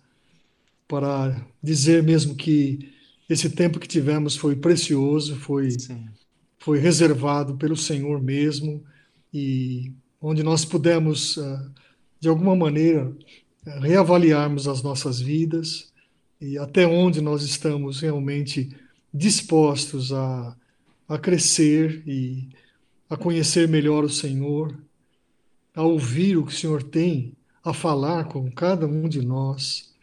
[0.87, 2.95] para dizer mesmo que
[3.29, 5.69] esse tempo que tivemos foi precioso, foi,
[6.59, 8.85] foi reservado pelo Senhor mesmo,
[9.33, 11.71] e onde nós pudemos, ah,
[12.21, 13.13] de alguma maneira,
[13.81, 15.93] reavaliarmos as nossas vidas
[16.41, 18.71] e até onde nós estamos realmente
[19.13, 20.57] dispostos a,
[21.09, 22.49] a crescer e
[23.09, 24.77] a conhecer melhor o Senhor,
[25.75, 27.33] a ouvir o que o Senhor tem
[27.65, 29.95] a falar com cada um de nós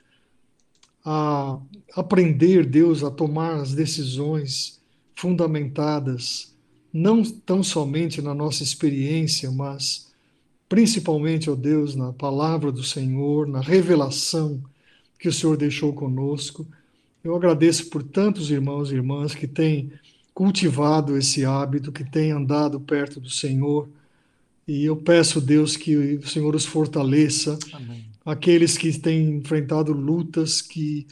[1.04, 1.60] a
[1.95, 4.82] aprender, Deus, a tomar as decisões
[5.16, 6.54] fundamentadas,
[6.91, 10.12] não tão somente na nossa experiência, mas
[10.70, 14.62] principalmente, ó Deus, na palavra do Senhor, na revelação
[15.20, 16.66] que o Senhor deixou conosco.
[17.24, 19.91] Eu agradeço por tantos irmãos e irmãs que têm
[20.34, 23.88] cultivado esse hábito, que têm andado perto do Senhor.
[24.68, 30.61] E eu peço, Deus, que o Senhor os fortaleça, Amém aqueles que têm enfrentado lutas,
[30.61, 31.05] que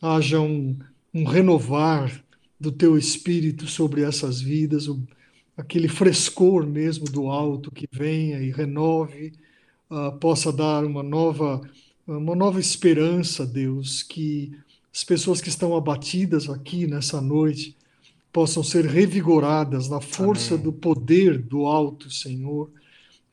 [0.00, 0.78] haja um,
[1.12, 2.22] um renovar
[2.58, 5.02] do teu espírito sobre essas vidas, o,
[5.56, 9.32] aquele frescor mesmo do alto que venha e renove,
[9.90, 11.60] uh, possa dar uma nova,
[12.06, 14.52] uma nova esperança, Deus, que
[14.94, 17.76] as pessoas que estão abatidas aqui nessa noite
[18.32, 20.64] possam ser revigoradas na força Amém.
[20.64, 22.70] do poder do alto, Senhor,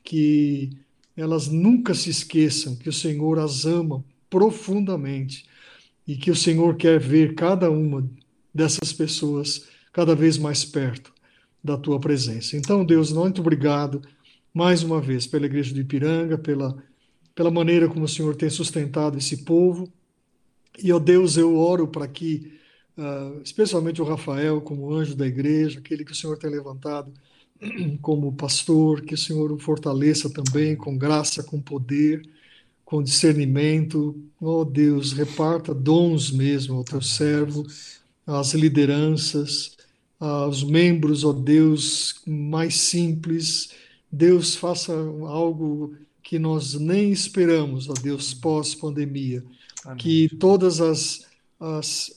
[0.04, 0.72] que
[1.20, 5.46] elas nunca se esqueçam que o Senhor as ama profundamente
[6.08, 8.10] e que o Senhor quer ver cada uma
[8.54, 11.14] dessas pessoas cada vez mais perto
[11.64, 12.56] da tua presença.
[12.56, 14.02] Então, Deus, muito obrigado
[14.54, 16.82] mais uma vez pela igreja de Ipiranga, pela
[17.40, 19.90] pela maneira como o Senhor tem sustentado esse povo.
[20.78, 22.60] E, ó Deus, eu oro para que,
[22.98, 27.14] uh, especialmente o Rafael, como anjo da igreja, aquele que o Senhor tem levantado
[28.02, 32.28] como pastor, que o Senhor o fortaleça também com graça, com poder,
[32.86, 34.16] com discernimento.
[34.42, 37.66] Ó Deus, reparta dons mesmo ao teu servo,
[38.26, 39.78] às lideranças,
[40.20, 43.70] aos membros, ó Deus, mais simples.
[44.12, 49.44] Deus, faça algo que nós nem esperamos, ó Deus, pós-pandemia.
[49.98, 51.26] Que todas as,
[51.60, 52.14] as,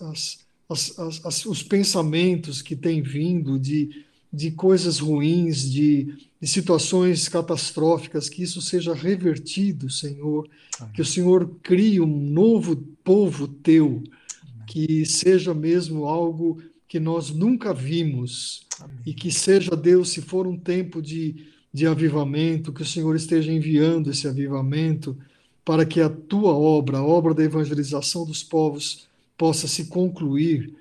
[0.69, 8.29] as, as, os pensamentos que têm vindo de, de coisas ruins, de, de situações catastróficas,
[8.29, 10.49] que isso seja revertido, Senhor.
[10.81, 10.93] Amém.
[10.95, 14.67] Que o Senhor crie um novo povo teu, Amém.
[14.67, 18.97] que seja mesmo algo que nós nunca vimos, Amém.
[19.07, 23.51] e que seja, Deus, se for um tempo de de avivamento, que o Senhor esteja
[23.51, 25.17] enviando esse avivamento
[25.65, 29.09] para que a tua obra, a obra da evangelização dos povos,
[29.39, 30.75] possa se concluir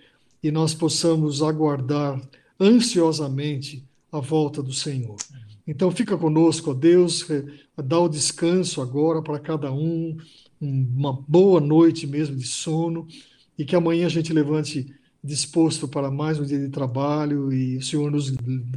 [0.43, 2.19] e nós possamos aguardar
[2.61, 5.15] ansiosamente a volta do Senhor.
[5.65, 7.25] Então fica conosco, ó Deus,
[7.75, 10.15] dá o descanso agora para cada um,
[10.59, 13.07] uma boa noite mesmo de sono
[13.57, 14.93] e que amanhã a gente levante
[15.23, 18.33] disposto para mais um dia de trabalho e o Senhor nos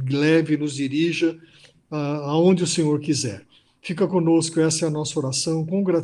[0.09, 1.37] leve, nos dirija
[1.89, 3.45] aonde o Senhor quiser.
[3.81, 6.03] Fica conosco, essa é a nossa oração, com gratidão.